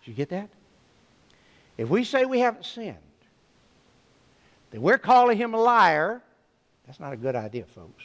Did 0.00 0.10
you 0.10 0.14
get 0.14 0.30
that? 0.30 0.48
If 1.78 1.88
we 1.88 2.04
say 2.04 2.24
we 2.24 2.40
haven't 2.40 2.64
sinned, 2.64 2.96
then 4.70 4.82
we're 4.82 4.98
calling 4.98 5.36
him 5.36 5.54
a 5.54 5.60
liar. 5.60 6.22
That's 6.86 7.00
not 7.00 7.12
a 7.12 7.16
good 7.16 7.36
idea, 7.36 7.64
folks. 7.64 8.04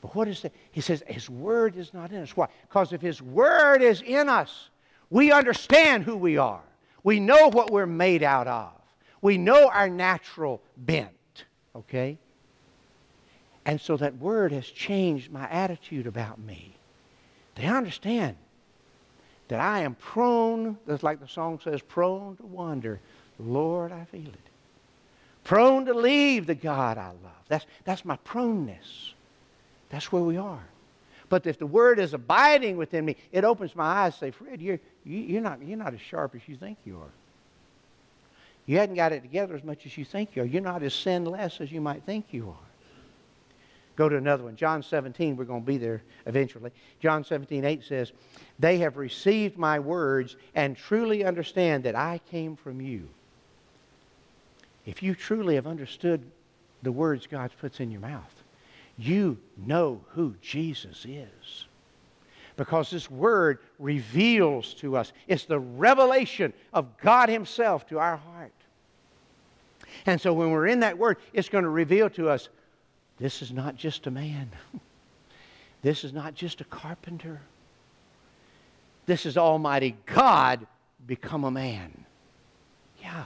But 0.00 0.14
what 0.14 0.28
is 0.28 0.42
that? 0.42 0.52
He 0.72 0.80
says, 0.80 1.02
His 1.06 1.30
word 1.30 1.76
is 1.76 1.94
not 1.94 2.10
in 2.10 2.22
us. 2.22 2.36
Why? 2.36 2.48
Because 2.68 2.92
if 2.92 3.00
His 3.00 3.22
word 3.22 3.82
is 3.82 4.02
in 4.02 4.28
us, 4.28 4.68
we 5.10 5.30
understand 5.30 6.04
who 6.04 6.16
we 6.16 6.36
are. 6.36 6.62
We 7.04 7.20
know 7.20 7.48
what 7.48 7.70
we're 7.70 7.86
made 7.86 8.22
out 8.22 8.46
of. 8.46 8.72
We 9.22 9.38
know 9.38 9.68
our 9.68 9.88
natural 9.88 10.60
bent. 10.76 11.44
Okay? 11.74 12.18
And 13.64 13.80
so 13.80 13.96
that 13.96 14.18
word 14.18 14.52
has 14.52 14.66
changed 14.66 15.32
my 15.32 15.48
attitude 15.48 16.06
about 16.06 16.38
me. 16.38 16.74
They 17.54 17.66
understand 17.66 18.36
that 19.48 19.60
I 19.60 19.80
am 19.80 19.94
prone, 19.94 20.76
just 20.86 21.02
like 21.02 21.20
the 21.20 21.28
song 21.28 21.60
says, 21.62 21.80
prone 21.80 22.36
to 22.36 22.46
wander. 22.46 23.00
Lord, 23.38 23.92
I 23.92 24.04
feel 24.04 24.28
it. 24.28 24.50
Prone 25.44 25.86
to 25.86 25.94
leave 25.94 26.46
the 26.46 26.54
God 26.54 26.98
I 26.98 27.08
love. 27.08 27.44
That's, 27.48 27.66
that's 27.84 28.04
my 28.04 28.16
proneness. 28.24 29.14
That's 29.90 30.10
where 30.10 30.22
we 30.22 30.36
are. 30.36 30.64
But 31.28 31.46
if 31.46 31.58
the 31.58 31.66
word 31.66 31.98
is 31.98 32.14
abiding 32.14 32.76
within 32.76 33.04
me, 33.04 33.16
it 33.30 33.44
opens 33.44 33.74
my 33.74 33.84
eyes 33.84 34.16
say, 34.16 34.30
Fred, 34.30 34.60
you, 34.60 34.74
are 34.74 34.80
you 35.04 35.38
are 35.38 35.42
not, 35.42 35.62
you're 35.62 35.78
not 35.78 35.94
as 35.94 36.00
sharp 36.00 36.34
as 36.34 36.42
you 36.46 36.56
think 36.56 36.78
you 36.84 36.98
are. 36.98 37.10
You 38.66 38.78
hadn't 38.78 38.94
got 38.94 39.12
it 39.12 39.22
together 39.22 39.54
as 39.56 39.64
much 39.64 39.86
as 39.86 39.96
you 39.98 40.04
think 40.04 40.30
you 40.34 40.42
are. 40.42 40.46
You're 40.46 40.62
not 40.62 40.82
as 40.82 40.94
sinless 40.94 41.60
as 41.60 41.72
you 41.72 41.80
might 41.80 42.04
think 42.04 42.26
you 42.30 42.48
are. 42.48 42.72
Go 43.96 44.08
to 44.08 44.16
another 44.16 44.44
one. 44.44 44.56
John 44.56 44.82
17, 44.82 45.36
we're 45.36 45.44
going 45.44 45.62
to 45.62 45.66
be 45.66 45.76
there 45.76 46.02
eventually. 46.26 46.70
John 47.00 47.24
17, 47.24 47.64
8 47.64 47.84
says, 47.84 48.12
They 48.58 48.78
have 48.78 48.96
received 48.96 49.58
my 49.58 49.78
words 49.78 50.36
and 50.54 50.76
truly 50.76 51.24
understand 51.24 51.84
that 51.84 51.94
I 51.94 52.20
came 52.30 52.56
from 52.56 52.80
you. 52.80 53.08
If 54.86 55.02
you 55.02 55.14
truly 55.14 55.56
have 55.56 55.66
understood 55.66 56.22
the 56.82 56.92
words 56.92 57.26
God 57.26 57.50
puts 57.60 57.80
in 57.80 57.90
your 57.90 58.00
mouth, 58.00 58.34
you 58.96 59.38
know 59.56 60.00
who 60.10 60.34
Jesus 60.40 61.04
is. 61.04 61.66
Because 62.62 62.90
this 62.92 63.10
word 63.10 63.58
reveals 63.80 64.72
to 64.74 64.96
us, 64.96 65.12
it's 65.26 65.46
the 65.46 65.58
revelation 65.58 66.52
of 66.72 66.96
God 66.98 67.28
Himself 67.28 67.88
to 67.88 67.98
our 67.98 68.16
heart. 68.16 68.52
And 70.06 70.20
so 70.20 70.32
when 70.32 70.52
we're 70.52 70.68
in 70.68 70.78
that 70.78 70.96
word, 70.96 71.16
it's 71.32 71.48
going 71.48 71.64
to 71.64 71.70
reveal 71.70 72.08
to 72.10 72.28
us 72.28 72.50
this 73.18 73.42
is 73.42 73.50
not 73.50 73.74
just 73.74 74.06
a 74.06 74.12
man, 74.12 74.48
this 75.82 76.04
is 76.04 76.12
not 76.12 76.36
just 76.36 76.60
a 76.60 76.64
carpenter. 76.64 77.40
This 79.06 79.26
is 79.26 79.36
Almighty 79.36 79.96
God 80.06 80.64
become 81.04 81.42
a 81.42 81.50
man. 81.50 82.04
Yeah. 83.02 83.24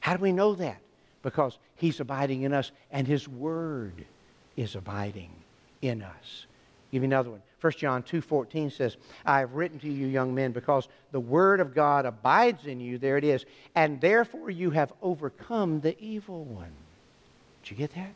How 0.00 0.16
do 0.16 0.22
we 0.22 0.32
know 0.32 0.54
that? 0.54 0.80
Because 1.20 1.58
He's 1.76 2.00
abiding 2.00 2.44
in 2.44 2.54
us 2.54 2.72
and 2.90 3.06
His 3.06 3.28
Word 3.28 4.06
is 4.56 4.74
abiding 4.74 5.32
in 5.82 6.00
us. 6.00 6.46
Give 6.90 7.02
you 7.02 7.06
another 7.06 7.30
one. 7.30 7.42
1 7.60 7.72
John 7.72 8.02
2.14 8.02 8.72
says, 8.72 8.96
I 9.26 9.40
have 9.40 9.54
written 9.54 9.78
to 9.80 9.88
you, 9.88 10.06
young 10.06 10.34
men, 10.34 10.52
because 10.52 10.88
the 11.10 11.20
word 11.20 11.60
of 11.60 11.74
God 11.74 12.06
abides 12.06 12.66
in 12.66 12.80
you. 12.80 12.98
There 12.98 13.16
it 13.18 13.24
is. 13.24 13.44
And 13.74 14.00
therefore 14.00 14.50
you 14.50 14.70
have 14.70 14.92
overcome 15.02 15.80
the 15.80 15.98
evil 16.00 16.44
one. 16.44 16.72
Did 17.62 17.72
you 17.72 17.76
get 17.76 17.94
that? 17.94 18.14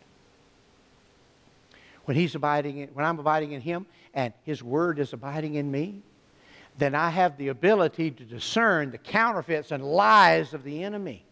When 2.05 2.17
he's 2.17 2.35
abiding 2.35 2.79
in, 2.79 2.89
when 2.91 3.05
I'm 3.05 3.19
abiding 3.19 3.53
in 3.53 3.61
him 3.61 3.87
and 4.15 4.33
his 4.45 4.63
word 4.63 4.99
is 4.99 5.13
abiding 5.13 5.55
in 5.55 5.71
me, 5.71 6.03
then 6.79 6.95
I 6.95 7.11
have 7.11 7.37
the 7.37 7.49
ability 7.49 8.13
to 8.13 8.25
discern 8.25 8.91
the 8.91 8.99
counterfeits 8.99 9.73
and 9.73 9.85
lies 9.85 10.55
of 10.55 10.65
the 10.65 10.85
enemy. 10.85 11.25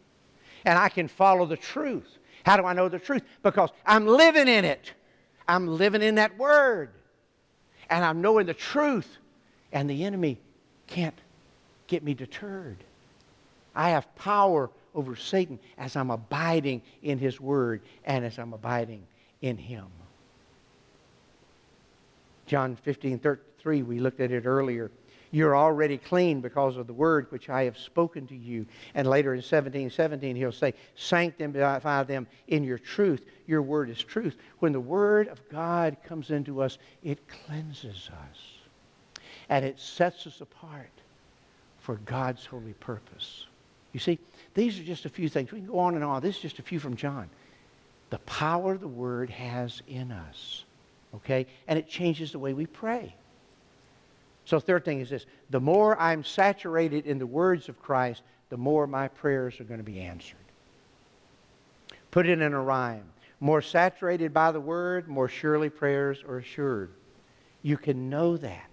And 0.65 0.79
I 0.79 0.89
can 0.89 1.09
follow 1.09 1.47
the 1.47 1.57
truth. 1.57 2.19
How 2.45 2.57
do 2.57 2.65
I 2.65 2.73
know 2.73 2.89
the 2.89 2.99
truth? 2.99 3.23
Because 3.43 3.71
I'm 3.87 4.07
living 4.07 4.49
in 4.49 4.65
it. 4.65 4.93
I'm 5.49 5.67
living 5.67 6.03
in 6.03 6.17
that 6.17 6.37
word. 6.37 6.91
And 7.91 8.05
I'm 8.05 8.23
knowing 8.23 8.47
the 8.47 8.55
truth. 8.55 9.19
And 9.73 9.89
the 9.89 10.05
enemy 10.05 10.39
can't 10.87 11.19
get 11.87 12.03
me 12.03 12.15
deterred. 12.15 12.79
I 13.75 13.91
have 13.91 14.13
power 14.17 14.71
over 14.95 15.15
Satan 15.15 15.59
as 15.79 15.97
I'm 15.97 16.11
abiding 16.11 16.83
in 17.03 17.19
his 17.19 17.41
word 17.41 17.83
and 18.05 18.25
as 18.25 18.39
I'm 18.39 18.53
abiding 18.53 19.03
in 19.43 19.57
him. 19.57 19.87
John 22.47 22.75
15, 22.75 23.21
33, 23.21 23.83
we 23.83 24.01
looked 24.01 24.21
at 24.21 24.33
it 24.33 24.45
earlier. 24.45 24.91
You're 25.33 25.57
already 25.57 25.97
clean 25.97 26.41
because 26.41 26.77
of 26.77 26.87
the 26.87 26.93
word 26.93 27.31
which 27.31 27.49
I 27.49 27.65
have 27.65 27.79
spoken 27.79 28.27
to 28.29 28.37
you. 28.37 28.67
And 28.95 29.09
later 29.09 29.35
in 29.35 29.43
17, 29.43 29.91
17, 29.91 30.35
he'll 30.35 30.51
say, 30.51 30.75
Sanctify 30.97 32.03
them 32.03 32.27
in 32.49 32.65
your 32.65 32.79
truth. 32.79 33.25
Your 33.47 33.63
word 33.63 33.91
is 33.91 34.03
truth. 34.03 34.37
When 34.59 34.73
the 34.73 34.81
word 34.81 35.29
of 35.29 35.41
God 35.49 35.97
comes 36.05 36.31
into 36.31 36.61
us, 36.63 36.79
it 37.05 37.21
cleanses 37.29 38.11
us. 38.13 39.23
And 39.49 39.65
it 39.65 39.79
sets 39.79 40.27
us 40.27 40.41
apart 40.41 40.91
for 41.79 41.97
God's 42.05 42.45
holy 42.45 42.75
purpose. 42.75 43.47
You 43.93 44.01
see, 44.01 44.19
these 44.55 44.79
are 44.79 44.85
just 44.85 45.05
a 45.05 45.09
few 45.09 45.29
things. 45.29 45.53
We 45.53 45.61
can 45.61 45.69
go 45.69 45.79
on 45.79 45.95
and 45.95 46.05
on. 46.05 46.23
This 46.23 46.37
is 46.37 46.43
just 46.43 46.59
a 46.59 46.63
few 46.63 46.81
from 46.81 46.97
John. 46.97 47.29
The 48.11 48.19
power 48.21 48.77
the 48.77 48.89
word 48.89 49.31
has 49.31 49.83
in 49.87 50.11
us. 50.11 50.65
Okay? 51.15 51.47
And 51.69 51.79
it 51.79 51.89
changes 51.89 52.33
the 52.33 52.39
way 52.39 52.53
we 52.53 52.67
pray. 52.67 53.15
So, 54.51 54.59
third 54.59 54.85
thing 54.85 54.99
is 54.99 55.11
this 55.11 55.27
the 55.51 55.61
more 55.61 55.97
I'm 56.01 56.25
saturated 56.25 57.07
in 57.07 57.21
the 57.21 57.27
words 57.27 57.69
of 57.69 57.81
Christ, 57.81 58.23
the 58.49 58.57
more 58.57 58.89
my 58.89 59.07
prayers 59.07 59.61
are 59.61 59.65
going 59.65 59.79
to 59.79 59.85
be 59.85 60.01
answered. 60.01 60.35
Put 62.11 62.27
it 62.27 62.41
in 62.41 62.53
a 62.53 62.61
rhyme. 62.61 63.05
More 63.39 63.63
saturated 63.63 64.35
by 64.35 64.51
the 64.51 64.59
word, 64.61 65.07
more 65.07 65.29
surely 65.29 65.71
prayers 65.71 66.25
are 66.29 66.39
assured. 66.39 66.91
You 67.63 67.77
can 67.77 68.11
know 68.11 68.37
that. 68.39 68.71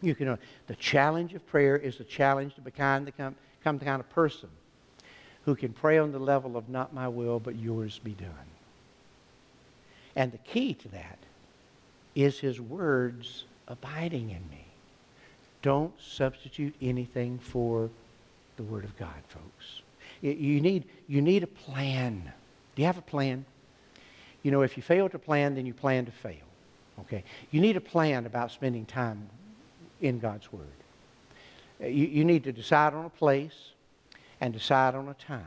You 0.00 0.14
can 0.14 0.26
know. 0.26 0.38
The 0.68 0.76
challenge 0.76 1.34
of 1.34 1.44
prayer 1.48 1.76
is 1.76 1.98
the 1.98 2.04
challenge 2.04 2.54
to 2.54 2.60
become 2.60 3.04
the 3.04 3.10
become 3.10 3.78
the 3.78 3.84
kind 3.84 3.98
of 3.98 4.08
person 4.10 4.48
who 5.44 5.56
can 5.56 5.72
pray 5.72 5.98
on 5.98 6.12
the 6.12 6.20
level 6.20 6.56
of 6.56 6.68
not 6.68 6.94
my 6.94 7.08
will, 7.08 7.40
but 7.40 7.56
yours 7.56 7.98
be 7.98 8.12
done. 8.12 8.30
And 10.14 10.30
the 10.30 10.38
key 10.38 10.72
to 10.74 10.88
that 10.90 11.18
is 12.14 12.38
his 12.38 12.60
words 12.60 13.42
abiding 13.68 14.30
in 14.30 14.48
me. 14.50 14.64
Don't 15.62 15.92
substitute 16.00 16.74
anything 16.80 17.38
for 17.38 17.90
the 18.56 18.62
Word 18.62 18.84
of 18.84 18.96
God, 18.98 19.22
folks. 19.28 19.82
You 20.22 20.60
need, 20.60 20.84
you 21.08 21.20
need 21.20 21.42
a 21.42 21.48
plan. 21.48 22.32
Do 22.74 22.82
you 22.82 22.86
have 22.86 22.98
a 22.98 23.02
plan? 23.02 23.44
You 24.42 24.50
know, 24.50 24.62
if 24.62 24.76
you 24.76 24.82
fail 24.82 25.08
to 25.08 25.18
plan, 25.18 25.54
then 25.54 25.66
you 25.66 25.74
plan 25.74 26.06
to 26.06 26.12
fail. 26.12 26.46
Okay? 27.00 27.24
You 27.50 27.60
need 27.60 27.76
a 27.76 27.80
plan 27.80 28.26
about 28.26 28.50
spending 28.50 28.86
time 28.86 29.28
in 30.00 30.18
God's 30.18 30.52
Word. 30.52 30.66
Uh, 31.82 31.86
you, 31.86 32.06
you 32.06 32.24
need 32.24 32.44
to 32.44 32.52
decide 32.52 32.94
on 32.94 33.04
a 33.04 33.10
place 33.10 33.70
and 34.40 34.52
decide 34.52 34.94
on 34.94 35.08
a 35.08 35.14
time. 35.14 35.46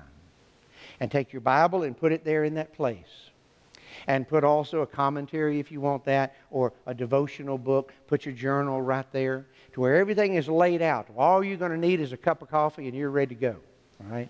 And 1.00 1.10
take 1.10 1.32
your 1.32 1.42
Bible 1.42 1.84
and 1.84 1.98
put 1.98 2.12
it 2.12 2.26
there 2.26 2.44
in 2.44 2.56
that 2.56 2.74
place. 2.74 3.29
And 4.10 4.28
put 4.28 4.44
also 4.44 4.82
a 4.82 4.88
commentary 4.88 5.60
if 5.60 5.72
you 5.72 5.80
want 5.80 6.04
that, 6.06 6.36
or 6.50 6.74
a 6.88 6.96
devotional 6.96 7.60
book. 7.60 7.94
Put 8.08 8.26
your 8.26 8.34
journal 8.34 8.82
right 8.82 9.06
there 9.12 9.46
to 9.74 9.82
where 9.82 9.98
everything 9.98 10.34
is 10.34 10.50
laid 10.50 10.82
out. 10.82 11.08
All 11.16 11.44
you're 11.44 11.58
going 11.58 11.72
to 11.72 11.78
need 11.78 12.00
is 12.00 12.12
a 12.12 12.18
cup 12.18 12.42
of 12.42 12.50
coffee 12.50 12.88
and 12.88 12.98
you're 12.98 13.12
ready 13.12 13.36
to 13.36 13.40
go. 13.40 13.56
All 14.02 14.12
right? 14.12 14.28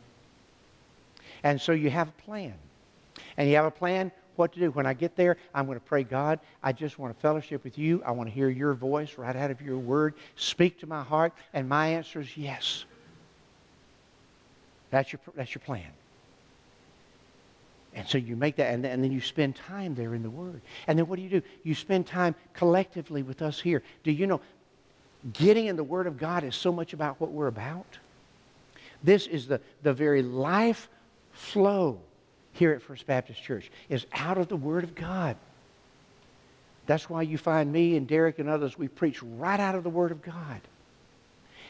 And 1.43 1.61
so 1.61 1.71
you 1.71 1.89
have 1.89 2.09
a 2.09 2.21
plan. 2.23 2.55
And 3.37 3.49
you 3.49 3.55
have 3.55 3.63
a 3.63 3.71
plan 3.71 4.11
what 4.35 4.51
to 4.53 4.59
do. 4.59 4.69
When 4.71 4.85
I 4.85 4.93
get 4.93 5.15
there, 5.15 5.37
I'm 5.55 5.65
going 5.65 5.79
to 5.79 5.85
pray, 5.85 6.03
God, 6.03 6.41
I 6.61 6.73
just 6.73 6.99
want 6.99 7.15
to 7.15 7.21
fellowship 7.21 7.63
with 7.63 7.77
you. 7.77 8.03
I 8.05 8.11
want 8.11 8.27
to 8.27 8.35
hear 8.35 8.49
your 8.49 8.73
voice 8.73 9.17
right 9.17 9.35
out 9.35 9.49
of 9.49 9.61
your 9.61 9.77
word. 9.77 10.13
Speak 10.35 10.77
to 10.81 10.87
my 10.87 11.03
heart. 11.03 11.31
And 11.53 11.69
my 11.69 11.87
answer 11.87 12.19
is 12.19 12.35
yes. 12.35 12.83
That's 14.91 15.13
your, 15.13 15.21
that's 15.35 15.55
your 15.55 15.61
plan. 15.61 15.87
And 17.99 18.07
so 18.07 18.17
you 18.17 18.37
make 18.37 18.55
that, 18.55 18.73
and, 18.73 18.85
and 18.85 19.03
then 19.03 19.11
you 19.11 19.19
spend 19.19 19.57
time 19.57 19.93
there 19.93 20.15
in 20.15 20.23
the 20.23 20.29
Word. 20.29 20.61
And 20.87 20.97
then 20.97 21.07
what 21.07 21.17
do 21.17 21.21
you 21.21 21.29
do? 21.29 21.41
You 21.63 21.75
spend 21.75 22.07
time 22.07 22.33
collectively 22.53 23.23
with 23.23 23.41
us 23.41 23.59
here. 23.59 23.83
Do 24.05 24.11
you 24.13 24.25
know, 24.25 24.39
getting 25.33 25.65
in 25.65 25.75
the 25.75 25.83
Word 25.83 26.07
of 26.07 26.17
God 26.17 26.45
is 26.45 26.55
so 26.55 26.71
much 26.71 26.93
about 26.93 27.19
what 27.19 27.31
we're 27.31 27.47
about? 27.47 27.97
This 29.03 29.27
is 29.27 29.47
the, 29.47 29.59
the 29.83 29.91
very 29.91 30.21
life 30.21 30.87
flow 31.33 31.99
here 32.53 32.71
at 32.71 32.81
First 32.81 33.05
Baptist 33.05 33.43
Church, 33.43 33.69
is 33.89 34.05
out 34.13 34.37
of 34.37 34.47
the 34.47 34.55
Word 34.55 34.85
of 34.85 34.95
God. 34.95 35.35
That's 36.85 37.09
why 37.09 37.23
you 37.23 37.37
find 37.37 37.69
me 37.69 37.97
and 37.97 38.07
Derek 38.07 38.39
and 38.39 38.47
others, 38.47 38.77
we 38.77 38.87
preach 38.87 39.21
right 39.21 39.59
out 39.59 39.75
of 39.75 39.83
the 39.83 39.89
Word 39.89 40.13
of 40.13 40.21
God. 40.21 40.61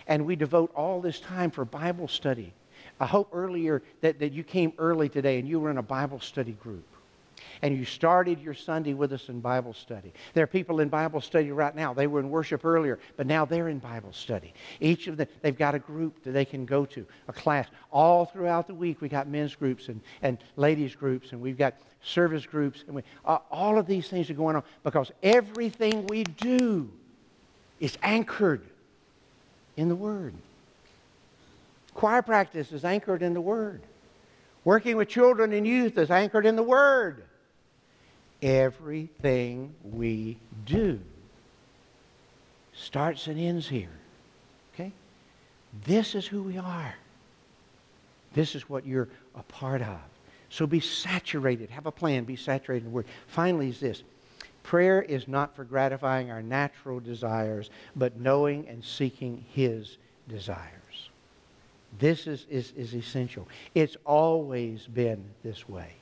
And 0.06 0.28
we 0.28 0.36
devote 0.36 0.72
all 0.76 1.02
this 1.02 1.20
time 1.20 1.50
for 1.50 1.66
Bible 1.66 2.08
study 2.08 2.54
I 3.00 3.06
hope 3.06 3.30
earlier 3.34 3.82
that, 4.02 4.20
that 4.20 4.34
you 4.34 4.44
came 4.44 4.74
early 4.78 5.10
today 5.10 5.40
and 5.40 5.48
you 5.48 5.60
were 5.60 5.72
in 5.72 5.78
a 5.78 5.84
Bible 5.84 6.20
study 6.20 6.54
group. 6.54 6.86
And 7.62 7.78
you 7.78 7.86
started 7.86 8.40
your 8.42 8.54
Sunday 8.54 8.94
with 8.94 9.12
us 9.12 9.28
in 9.30 9.40
Bible 9.40 9.74
study. 9.74 10.14
There 10.34 10.44
are 10.44 10.48
people 10.48 10.80
in 10.80 10.90
Bible 10.90 11.20
study 11.20 11.52
right 11.52 11.76
now. 11.76 11.94
They 11.94 12.08
were 12.08 12.20
in 12.20 12.30
worship 12.30 12.64
earlier, 12.64 13.00
but 13.18 13.28
now 13.28 13.46
they're 13.46 13.70
in 13.70 13.80
Bible 13.80 14.14
study. 14.14 14.54
Each 14.80 15.08
of 15.08 15.18
them, 15.18 15.28
they've 15.42 15.58
got 15.58 15.76
a 15.76 15.80
group 15.80 16.24
that 16.24 16.32
they 16.32 16.46
can 16.46 16.66
go 16.66 16.86
to, 16.86 17.06
a 17.28 17.34
class. 17.34 17.68
All 17.92 18.26
throughout 18.26 18.68
the 18.68 18.74
week, 18.74 19.02
we 19.02 19.10
got 19.10 19.28
men's 19.28 19.56
groups 19.56 19.90
and, 19.90 20.00
and 20.22 20.38
ladies' 20.56 20.96
groups, 20.96 21.32
and 21.32 21.42
we've 21.42 21.58
got 21.58 21.76
service 22.02 22.46
groups. 22.46 22.84
And 22.88 22.96
we, 22.96 23.04
uh, 23.26 23.40
all 23.52 23.78
of 23.78 23.88
these 23.88 24.08
things 24.08 24.30
are 24.30 24.36
going 24.36 24.56
on 24.56 24.64
because 24.84 25.12
everything 25.22 26.08
we 26.08 26.24
do 26.24 26.90
is 27.80 27.98
anchored 28.04 28.64
in 29.76 29.90
the 29.90 29.96
Word. 29.96 30.34
Choir 31.94 32.22
practice 32.22 32.72
is 32.72 32.86
anchored 32.86 33.22
in 33.22 33.34
the 33.34 33.42
Word. 33.42 33.82
Working 34.64 34.98
with 34.98 35.08
children 35.08 35.54
and 35.54 35.66
youth 35.66 35.98
is 35.98 36.12
anchored 36.12 36.46
in 36.46 36.56
the 36.56 36.64
Word. 36.64 37.24
Everything 38.42 39.74
we 39.84 40.38
do 40.66 41.00
starts 42.74 43.28
and 43.28 43.40
ends 43.40 43.68
here. 43.68 43.90
Okay? 44.74 44.92
This 45.86 46.16
is 46.16 46.26
who 46.26 46.44
we 46.44 46.58
are. 46.58 46.96
This 48.34 48.56
is 48.56 48.70
what 48.70 48.86
you're 48.86 49.10
a 49.36 49.44
part 49.44 49.82
of. 49.82 50.00
So 50.50 50.66
be 50.66 50.80
saturated. 50.80 51.70
Have 51.70 51.86
a 51.86 51.92
plan. 51.92 52.24
Be 52.24 52.36
saturated 52.36 52.86
in 52.86 52.92
the 52.92 52.96
Word. 52.96 53.06
Finally, 53.28 53.70
is 53.70 53.80
this 53.80 54.04
prayer 54.64 55.02
is 55.02 55.28
not 55.28 55.56
for 55.56 55.64
gratifying 55.64 56.32
our 56.32 56.42
natural 56.42 57.00
desires, 57.00 57.70
but 57.96 58.20
knowing 58.20 58.68
and 58.68 58.84
seeking 58.84 59.44
His 59.54 59.98
desires. 60.28 60.79
This 61.98 62.28
is, 62.28 62.46
is, 62.50 62.72
is 62.78 62.94
essential. 62.94 63.48
It's 63.74 63.98
always 64.06 64.86
been 64.86 65.24
this 65.44 65.68
way. 65.68 65.94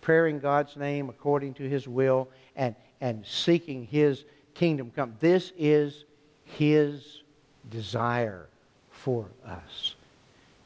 Prayer 0.00 0.26
in 0.26 0.40
God's 0.40 0.76
name 0.76 1.08
according 1.08 1.54
to 1.54 1.68
His 1.68 1.88
will 1.88 2.28
and, 2.56 2.74
and 3.00 3.24
seeking 3.24 3.86
His 3.86 4.24
kingdom 4.54 4.92
come. 4.94 5.14
This 5.20 5.52
is 5.56 6.04
His 6.44 7.22
desire 7.70 8.48
for 8.90 9.26
us. 9.46 9.94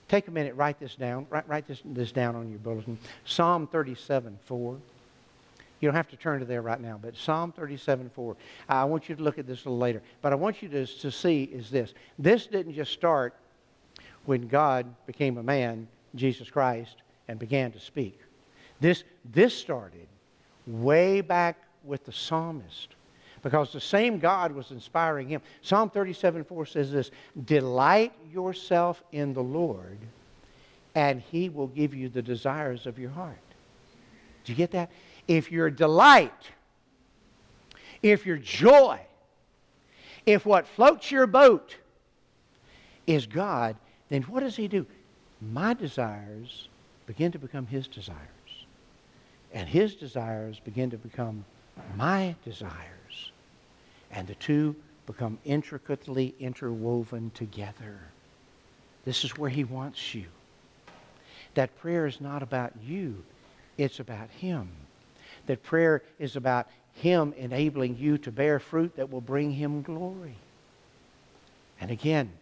Take 0.09 0.29
a 0.29 0.31
minute, 0.31 0.55
write 0.55 0.79
this 0.79 0.95
down. 0.95 1.27
Write, 1.31 1.49
write 1.49 1.67
this, 1.67 1.83
this 1.85 2.13
down 2.13 2.37
on 2.37 2.49
your 2.49 2.59
bulletin. 2.59 2.99
Psalm 3.25 3.67
37 3.67 4.39
4. 4.45 4.79
You 5.81 5.89
don't 5.89 5.97
have 5.97 6.09
to 6.09 6.17
turn 6.17 6.41
to 6.41 6.47
there 6.47 6.63
right 6.63 6.81
now, 6.81 6.99
but 7.01 7.17
Psalm 7.17 7.53
37 7.53 8.11
4. 8.15 8.37
I 8.69 8.85
want 8.85 9.09
you 9.09 9.17
to 9.17 9.23
look 9.23 9.39
at 9.39 9.47
this 9.47 9.65
a 9.65 9.69
little 9.69 9.79
later. 9.79 10.03
But 10.23 10.33
I 10.33 10.37
want 10.37 10.63
you 10.63 10.69
to, 10.71 10.87
to 10.87 11.11
see 11.11 11.45
is 11.45 11.71
this. 11.71 11.93
This 12.19 12.47
didn't 12.47 12.75
just 12.75 12.93
start 12.93 13.35
when 14.27 14.49
God 14.49 14.87
became 15.07 15.39
a 15.39 15.43
man, 15.43 15.89
Jesus 16.15 16.51
Christ, 16.51 16.97
and 17.29 17.39
began 17.39 17.73
to 17.73 17.81
speak. 17.81 18.19
This, 18.81 19.05
this 19.25 19.57
started 19.57 20.07
way 20.67 21.21
back 21.21 21.57
with 21.85 22.05
the 22.05 22.13
psalmist 22.13 22.89
because 23.43 23.73
the 23.73 23.81
same 23.81 24.19
God 24.19 24.53
was 24.53 24.71
inspiring 24.73 25.29
him. 25.29 25.41
Psalm 25.63 25.89
37 25.89 26.45
4 26.45 26.67
says 26.67 26.93
this 26.93 27.11
Delight 27.45 28.13
yourself 28.33 29.03
in 29.13 29.33
the 29.33 29.43
Lord, 29.43 29.99
and 30.95 31.21
he 31.21 31.49
will 31.49 31.69
give 31.69 31.95
you 31.95 32.09
the 32.09 32.23
desires 32.23 32.87
of 32.87 32.99
your 32.99 33.11
heart. 33.11 33.39
Do 34.45 34.53
you 34.53 34.57
get 34.57 34.73
that? 34.73 34.91
If 35.29 35.51
your 35.51 35.71
delight, 35.71 36.51
if 38.03 38.27
your 38.27 38.37
joy, 38.37 39.01
if 40.25 40.45
what 40.45 40.67
floats 40.67 41.11
your 41.11 41.27
boat 41.27 41.77
is 43.07 43.27
God, 43.27 43.77
then 44.09 44.23
what 44.23 44.41
does 44.41 44.57
he 44.57 44.69
do? 44.69 44.87
My 45.41 45.75
desires 45.75 46.69
begin 47.07 47.33
to 47.33 47.39
become 47.39 47.67
his 47.67 47.89
desires. 47.89 48.21
And 49.53 49.69
his 49.69 49.95
desires 49.95 50.61
begin 50.65 50.91
to 50.91 50.97
become 50.97 51.45
my 51.97 52.35
desires. 52.45 53.33
And 54.11 54.27
the 54.27 54.35
two 54.37 54.77
become 55.07 55.39
intricately 55.45 56.35
interwoven 56.41 57.31
together. 57.35 57.99
This 59.05 59.25
is 59.25 59.39
where 59.39 59.51
he 59.51 59.65
wants 59.65 60.15
you. 60.15 60.27
That 61.55 61.77
prayer 61.79 62.07
is 62.07 62.21
not 62.21 62.43
about 62.43 62.73
you, 62.85 63.25
it's 63.79 64.01
about 64.01 64.31
him. 64.31 64.69
That 65.47 65.63
prayer 65.63 66.03
is 66.19 66.35
about 66.37 66.67
him 66.95 67.33
enabling 67.37 67.99
you 67.99 68.19
to 68.19 68.33
bear 68.33 68.59
fruit 68.59 68.97
that 68.97 69.11
will 69.11 69.21
bring 69.21 69.53
him 69.53 69.83
glory. 69.83 70.35
And 71.81 71.91
again, 71.91 72.33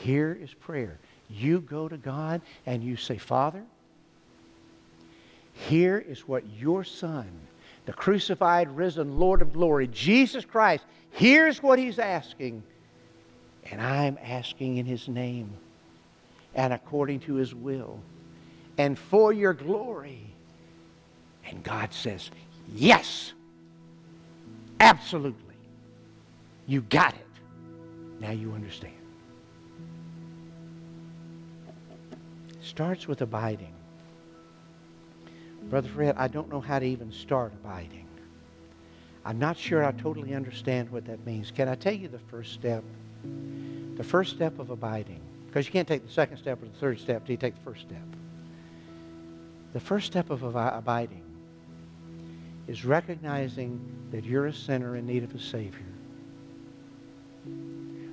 here 0.00 0.36
is 0.40 0.52
prayer. 0.54 0.98
You 1.28 1.60
go 1.60 1.88
to 1.88 1.96
God 1.96 2.40
and 2.66 2.82
you 2.82 2.96
say, 2.96 3.18
Father, 3.18 3.62
here 5.52 5.98
is 5.98 6.26
what 6.26 6.42
your 6.58 6.84
Son, 6.84 7.28
the 7.86 7.92
crucified, 7.92 8.74
risen 8.74 9.18
Lord 9.18 9.42
of 9.42 9.52
glory, 9.52 9.86
Jesus 9.88 10.44
Christ, 10.44 10.84
here's 11.10 11.62
what 11.62 11.78
he's 11.78 11.98
asking. 11.98 12.62
And 13.70 13.80
I'm 13.80 14.18
asking 14.22 14.78
in 14.78 14.86
his 14.86 15.06
name 15.06 15.50
and 16.54 16.72
according 16.72 17.20
to 17.20 17.34
his 17.34 17.54
will 17.54 18.00
and 18.78 18.98
for 18.98 19.32
your 19.32 19.52
glory. 19.52 20.22
And 21.44 21.62
God 21.62 21.92
says, 21.92 22.30
Yes, 22.74 23.32
absolutely. 24.78 25.54
You 26.66 26.82
got 26.82 27.14
it. 27.14 27.26
Now 28.20 28.30
you 28.30 28.52
understand. 28.52 28.99
Starts 32.70 33.06
with 33.06 33.20
abiding. 33.20 33.74
Brother 35.64 35.88
Fred, 35.88 36.14
I 36.16 36.28
don't 36.28 36.48
know 36.48 36.60
how 36.60 36.78
to 36.78 36.86
even 36.86 37.12
start 37.12 37.52
abiding. 37.52 38.06
I'm 39.24 39.38
not 39.38 39.58
sure 39.58 39.84
I 39.84 39.92
totally 39.92 40.34
understand 40.34 40.90
what 40.90 41.04
that 41.06 41.26
means. 41.26 41.50
Can 41.50 41.68
I 41.68 41.74
tell 41.74 41.92
you 41.92 42.08
the 42.08 42.18
first 42.18 42.54
step? 42.54 42.82
The 43.96 44.04
first 44.04 44.34
step 44.34 44.58
of 44.58 44.70
abiding. 44.70 45.20
Because 45.46 45.66
you 45.66 45.72
can't 45.72 45.86
take 45.86 46.06
the 46.06 46.12
second 46.12 46.38
step 46.38 46.62
or 46.62 46.66
the 46.66 46.78
third 46.78 47.00
step 47.00 47.20
until 47.22 47.32
you 47.32 47.36
take 47.36 47.56
the 47.56 47.70
first 47.70 47.82
step. 47.82 47.98
The 49.72 49.80
first 49.80 50.06
step 50.06 50.30
of 50.30 50.42
abiding 50.42 51.22
is 52.66 52.84
recognizing 52.84 53.80
that 54.12 54.24
you're 54.24 54.46
a 54.46 54.54
sinner 54.54 54.96
in 54.96 55.06
need 55.06 55.24
of 55.24 55.34
a 55.34 55.40
Savior. 55.40 55.80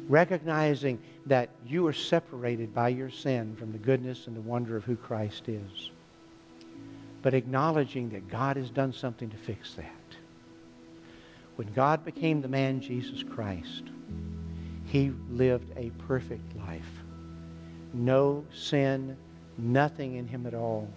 Recognizing 0.10 1.00
that 1.26 1.50
you 1.66 1.86
are 1.88 1.94
separated 1.94 2.74
by 2.74 2.90
your 2.90 3.10
sin 3.10 3.56
from 3.58 3.72
the 3.72 3.78
goodness 3.78 4.28
and 4.28 4.36
the 4.36 4.42
wonder 4.42 4.78
of 4.78 4.86
who 4.86 4.96
Christ 4.96 5.50
is. 5.50 5.92
But 7.22 7.34
acknowledging 7.34 8.10
that 8.12 8.30
God 8.30 8.56
has 8.56 8.70
done 8.70 8.94
something 8.94 9.30
to 9.30 9.38
fix 9.38 9.74
that. 9.74 9.94
When 11.58 11.72
God 11.74 12.06
became 12.06 12.42
the 12.42 12.48
man 12.48 12.80
Jesus 12.80 13.24
Christ, 13.24 13.84
he 14.86 15.12
lived 15.30 15.74
a 15.76 15.90
perfect 16.08 16.56
life. 16.56 17.04
No 17.94 18.46
sin, 18.54 19.18
nothing 19.58 20.16
in 20.16 20.28
him 20.28 20.46
at 20.46 20.54
all. 20.54 20.88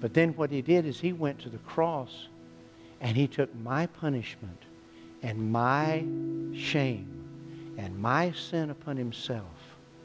But 0.00 0.14
then 0.14 0.30
what 0.34 0.50
he 0.50 0.62
did 0.62 0.86
is 0.86 0.98
he 0.98 1.12
went 1.12 1.38
to 1.40 1.48
the 1.48 1.58
cross 1.58 2.28
and 3.00 3.16
he 3.16 3.28
took 3.28 3.54
my 3.56 3.86
punishment 3.86 4.62
and 5.22 5.52
my 5.52 6.04
shame 6.54 7.17
and 7.78 7.96
my 7.96 8.32
sin 8.32 8.70
upon 8.70 8.96
himself. 8.96 9.46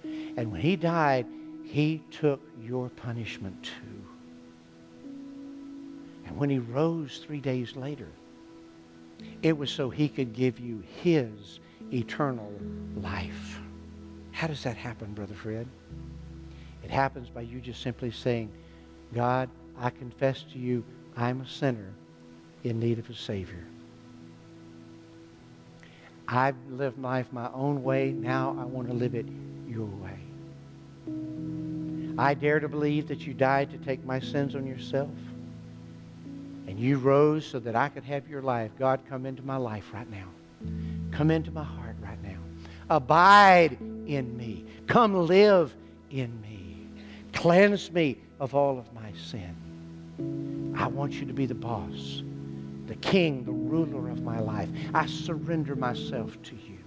And 0.03 0.51
when 0.51 0.61
he 0.61 0.75
died, 0.75 1.25
he 1.65 2.03
took 2.11 2.39
your 2.61 2.89
punishment 2.89 3.63
too. 3.63 4.05
And 6.25 6.37
when 6.37 6.49
he 6.49 6.59
rose 6.59 7.17
three 7.25 7.41
days 7.41 7.75
later, 7.75 8.07
it 9.41 9.57
was 9.57 9.71
so 9.71 9.89
he 9.89 10.07
could 10.07 10.33
give 10.33 10.59
you 10.59 10.83
his 11.01 11.59
eternal 11.91 12.51
life. 12.95 13.59
How 14.31 14.47
does 14.47 14.63
that 14.63 14.77
happen, 14.77 15.13
Brother 15.13 15.33
Fred? 15.33 15.67
It 16.83 16.91
happens 16.91 17.29
by 17.29 17.41
you 17.41 17.59
just 17.59 17.81
simply 17.81 18.11
saying, 18.11 18.51
God, 19.13 19.49
I 19.79 19.89
confess 19.89 20.43
to 20.53 20.59
you 20.59 20.83
I'm 21.17 21.41
a 21.41 21.47
sinner 21.47 21.93
in 22.63 22.79
need 22.79 22.99
of 22.99 23.09
a 23.09 23.15
Savior. 23.15 23.65
I've 26.27 26.55
lived 26.69 26.99
life 26.99 27.27
my 27.31 27.49
own 27.53 27.83
way. 27.83 28.11
Now 28.11 28.55
I 28.59 28.65
want 28.65 28.87
to 28.87 28.93
live 28.93 29.15
it 29.15 29.25
your 29.67 29.85
way. 29.85 30.19
I 32.17 32.33
dare 32.33 32.59
to 32.59 32.69
believe 32.69 33.07
that 33.07 33.25
you 33.25 33.33
died 33.33 33.71
to 33.71 33.77
take 33.77 34.05
my 34.05 34.19
sins 34.19 34.55
on 34.55 34.65
yourself. 34.65 35.09
And 36.67 36.79
you 36.79 36.97
rose 36.97 37.45
so 37.45 37.59
that 37.59 37.75
I 37.75 37.89
could 37.89 38.03
have 38.03 38.27
your 38.29 38.41
life. 38.41 38.71
God, 38.79 39.01
come 39.09 39.25
into 39.25 39.43
my 39.43 39.57
life 39.57 39.91
right 39.93 40.09
now. 40.09 40.27
Come 41.11 41.29
into 41.29 41.51
my 41.51 41.63
heart 41.63 41.95
right 42.01 42.21
now. 42.23 42.37
Abide 42.89 43.77
in 44.07 44.35
me. 44.37 44.65
Come 44.87 45.27
live 45.27 45.75
in 46.09 46.39
me. 46.41 46.87
Cleanse 47.33 47.91
me 47.91 48.17
of 48.39 48.55
all 48.55 48.79
of 48.79 48.91
my 48.93 49.11
sin. 49.13 50.73
I 50.77 50.87
want 50.87 51.13
you 51.13 51.25
to 51.25 51.33
be 51.33 51.45
the 51.45 51.55
boss, 51.55 52.23
the 52.93 52.99
king, 52.99 53.43
the 53.43 53.51
ruler 53.51 54.09
of 54.09 54.21
my 54.21 54.39
life. 54.39 54.69
I 54.93 55.07
surrender 55.07 55.75
myself 55.75 56.39
to 56.43 56.55
you. 56.55 56.77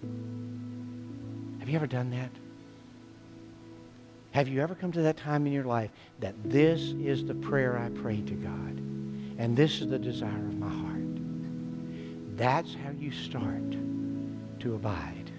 Have 1.58 1.68
you 1.68 1.74
ever 1.74 1.88
done 1.88 2.10
that? 2.10 2.30
Have 4.30 4.46
you 4.46 4.60
ever 4.60 4.76
come 4.76 4.92
to 4.92 5.02
that 5.02 5.16
time 5.16 5.46
in 5.46 5.52
your 5.52 5.64
life 5.64 5.90
that 6.20 6.34
this 6.44 6.80
is 7.00 7.24
the 7.24 7.34
prayer 7.34 7.76
I 7.76 7.88
pray 7.88 8.20
to 8.20 8.34
God? 8.34 8.78
And 9.38 9.56
this 9.56 9.80
is 9.80 9.88
the 9.88 9.98
desire 9.98 10.28
of 10.28 10.58
my 10.58 10.68
heart. 10.68 12.36
That's 12.36 12.72
how 12.74 12.90
you 12.90 13.10
start 13.10 13.72
to 14.60 14.74
abide. 14.76 15.30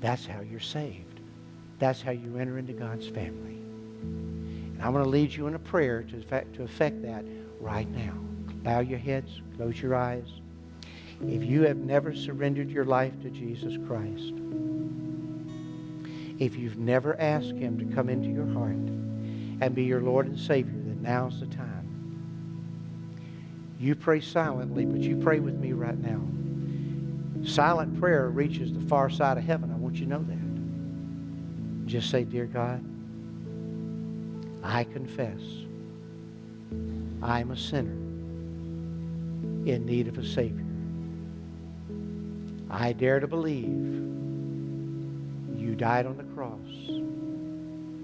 That's 0.00 0.26
how 0.26 0.42
you're 0.42 0.60
saved. 0.60 1.20
That's 1.78 2.02
how 2.02 2.10
you 2.10 2.36
enter 2.36 2.58
into 2.58 2.74
God's 2.74 3.08
family. 3.08 3.60
And 4.02 4.78
I'm 4.82 4.92
going 4.92 5.04
to 5.04 5.10
lead 5.10 5.32
you 5.32 5.46
in 5.46 5.54
a 5.54 5.58
prayer 5.58 6.02
to 6.02 6.18
effect, 6.18 6.54
to 6.56 6.64
effect 6.64 7.00
that 7.02 7.24
right 7.60 7.88
now. 7.88 8.18
Bow 8.62 8.80
your 8.80 8.98
heads, 8.98 9.40
close 9.56 9.80
your 9.80 9.94
eyes. 9.94 10.26
If 11.26 11.44
you 11.44 11.62
have 11.62 11.76
never 11.76 12.14
surrendered 12.14 12.70
your 12.70 12.84
life 12.84 13.12
to 13.22 13.30
Jesus 13.30 13.76
Christ, 13.86 14.32
if 16.38 16.56
you've 16.56 16.78
never 16.78 17.18
asked 17.20 17.54
Him 17.54 17.78
to 17.78 17.94
come 17.94 18.08
into 18.08 18.28
your 18.28 18.46
heart 18.52 18.72
and 18.72 19.74
be 19.74 19.84
your 19.84 20.00
Lord 20.00 20.26
and 20.26 20.38
Savior, 20.38 20.72
then 20.72 21.02
now's 21.02 21.40
the 21.40 21.46
time. 21.46 21.68
You 23.78 23.94
pray 23.94 24.20
silently, 24.20 24.84
but 24.84 25.00
you 25.00 25.16
pray 25.16 25.40
with 25.40 25.54
me 25.54 25.72
right 25.72 25.98
now. 25.98 26.20
Silent 27.44 27.98
prayer 27.98 28.30
reaches 28.30 28.72
the 28.72 28.80
far 28.88 29.10
side 29.10 29.38
of 29.38 29.44
heaven. 29.44 29.72
I 29.72 29.76
want 29.76 29.96
you 29.96 30.06
to 30.06 30.10
know 30.10 30.24
that. 30.24 31.88
Just 31.88 32.10
say, 32.10 32.22
Dear 32.22 32.46
God, 32.46 32.84
I 34.62 34.84
confess 34.84 35.40
I'm 37.22 37.50
a 37.50 37.56
sinner 37.56 38.01
in 39.66 39.86
need 39.86 40.08
of 40.08 40.18
a 40.18 40.24
Savior. 40.24 40.66
I 42.70 42.92
dare 42.92 43.20
to 43.20 43.26
believe 43.26 43.68
you 45.56 45.74
died 45.76 46.06
on 46.06 46.16
the 46.16 46.24
cross 46.24 46.58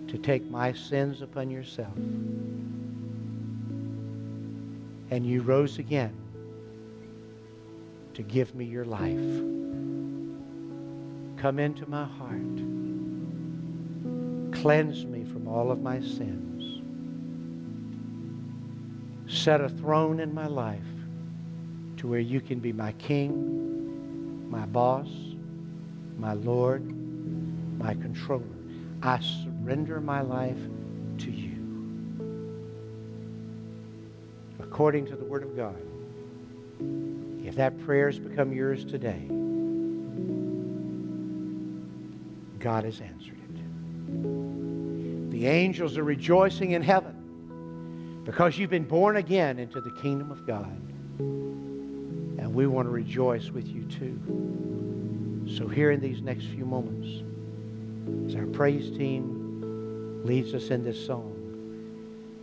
to 0.09 0.19
take 0.19 0.49
my 0.51 0.73
sins 0.73 1.23
upon 1.23 1.51
yourself. 1.51 1.97
And 5.11 5.25
you 5.25 5.43
rose 5.43 5.79
again 5.79 6.15
to 8.15 8.23
give 8.23 8.55
me 8.55 8.65
your 8.67 8.85
life. 8.85 9.19
Come 11.41 11.59
into 11.59 11.89
my 11.89 12.05
heart. 12.05 12.59
Cleanse 14.61 15.07
me 15.07 15.25
from 15.25 15.49
all 15.49 15.71
of 15.71 15.81
my 15.81 16.01
sins. 16.01 16.83
Set 19.33 19.61
a 19.61 19.69
throne 19.69 20.21
in 20.21 20.35
my 20.35 20.47
life 20.47 20.98
to 21.99 22.09
where 22.09 22.21
you 22.21 22.41
can 22.41 22.61
be 22.61 22.73
my 22.73 22.93
king, 22.93 24.51
my 24.51 24.65
boss, 24.67 25.09
my 26.17 26.33
Lord, 26.33 26.85
my 27.79 27.95
controller. 27.95 28.45
I 29.03 29.21
surrender 29.21 30.01
my 30.01 30.21
life 30.21 30.59
to 31.19 31.31
you. 31.31 31.57
According 34.61 35.07
to 35.07 35.17
the 35.17 35.25
Word 35.25 35.43
of 35.43 35.57
God. 35.57 35.77
If 37.45 37.57
that 37.57 37.79
prayer 37.85 38.07
has 38.07 38.19
become 38.19 38.53
yours 38.53 38.85
today, 38.85 39.27
God 42.59 42.85
has 42.85 43.01
answered 43.01 43.39
it. 43.39 45.31
The 45.31 45.47
angels 45.47 45.97
are 45.97 46.05
rejoicing 46.05 46.73
in 46.73 46.83
heaven 46.83 48.23
because 48.25 48.59
you've 48.59 48.71
been 48.71 48.85
born 48.85 49.17
again 49.17 49.59
into 49.59 49.81
the 49.81 49.91
kingdom 49.91 50.31
of 50.31 50.47
God. 50.47 50.81
And 52.39 52.55
we 52.55 52.67
want 52.67 52.87
to 52.87 52.91
rejoice 52.91 53.51
with 53.51 53.67
you 53.67 53.83
too. 53.85 55.55
So 55.57 55.67
here 55.67 55.91
in 55.91 56.01
these 56.01 56.23
next 56.23 56.47
few 56.47 56.65
moments, 56.65 57.25
as 58.27 58.37
our 58.37 58.47
praise 58.47 58.91
team 58.97 60.23
leads 60.25 60.55
us 60.55 60.71
in 60.71 60.85
this 60.85 61.05
song, 61.05 61.35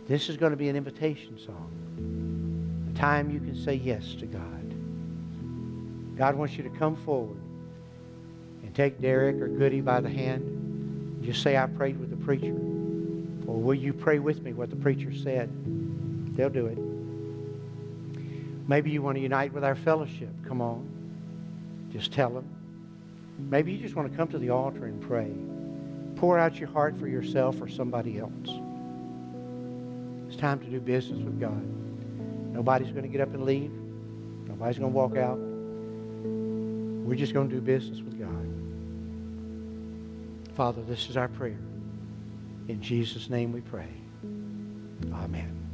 this 0.06 0.28
is 0.28 0.36
going 0.36 0.50
to 0.50 0.56
be 0.56 0.68
an 0.68 0.76
invitation 0.76 1.38
song. 1.38 2.92
A 2.94 2.98
time 2.98 3.30
you 3.30 3.40
can 3.40 3.56
say 3.56 3.74
yes 3.74 4.14
to 4.14 4.26
God. 4.26 4.42
God 6.16 6.36
wants 6.36 6.56
you 6.56 6.62
to 6.62 6.70
come 6.70 6.96
forward 6.96 7.40
and 8.62 8.74
take 8.74 9.00
Derek 9.00 9.36
or 9.36 9.48
Goody 9.48 9.80
by 9.80 10.00
the 10.00 10.08
hand. 10.08 11.22
Just 11.22 11.42
say, 11.42 11.56
I 11.56 11.66
prayed 11.66 11.98
with 11.98 12.10
the 12.10 12.16
preacher. 12.16 12.54
Or 13.46 13.60
will 13.60 13.74
you 13.74 13.92
pray 13.92 14.18
with 14.18 14.42
me 14.42 14.52
what 14.52 14.70
the 14.70 14.76
preacher 14.76 15.12
said? 15.14 15.50
They'll 16.36 16.50
do 16.50 16.66
it. 16.66 16.78
Maybe 18.68 18.90
you 18.90 19.00
want 19.02 19.16
to 19.16 19.20
unite 19.20 19.52
with 19.52 19.64
our 19.64 19.76
fellowship. 19.76 20.30
Come 20.46 20.60
on. 20.60 21.88
Just 21.92 22.12
tell 22.12 22.30
them. 22.30 22.48
Maybe 23.38 23.72
you 23.72 23.78
just 23.78 23.94
want 23.94 24.10
to 24.10 24.16
come 24.16 24.28
to 24.28 24.38
the 24.38 24.50
altar 24.50 24.86
and 24.86 25.00
pray. 25.00 25.30
Pour 26.16 26.38
out 26.38 26.58
your 26.58 26.68
heart 26.68 26.98
for 26.98 27.06
yourself 27.06 27.60
or 27.60 27.68
somebody 27.68 28.18
else. 28.18 28.32
It's 30.26 30.36
time 30.36 30.58
to 30.60 30.66
do 30.66 30.80
business 30.80 31.22
with 31.22 31.38
God. 31.38 31.62
Nobody's 32.52 32.90
going 32.90 33.02
to 33.02 33.08
get 33.08 33.20
up 33.20 33.32
and 33.34 33.44
leave. 33.44 33.70
Nobody's 34.48 34.78
going 34.78 34.92
to 34.92 34.96
walk 34.96 35.16
out. 35.16 35.38
We're 37.06 37.16
just 37.16 37.34
going 37.34 37.48
to 37.48 37.54
do 37.54 37.60
business 37.60 38.00
with 38.00 38.18
God. 38.18 38.56
Father, 40.56 40.82
this 40.82 41.08
is 41.08 41.16
our 41.16 41.28
prayer. 41.28 41.58
In 42.68 42.80
Jesus' 42.80 43.30
name 43.30 43.52
we 43.52 43.60
pray. 43.60 43.88
Amen. 45.12 45.65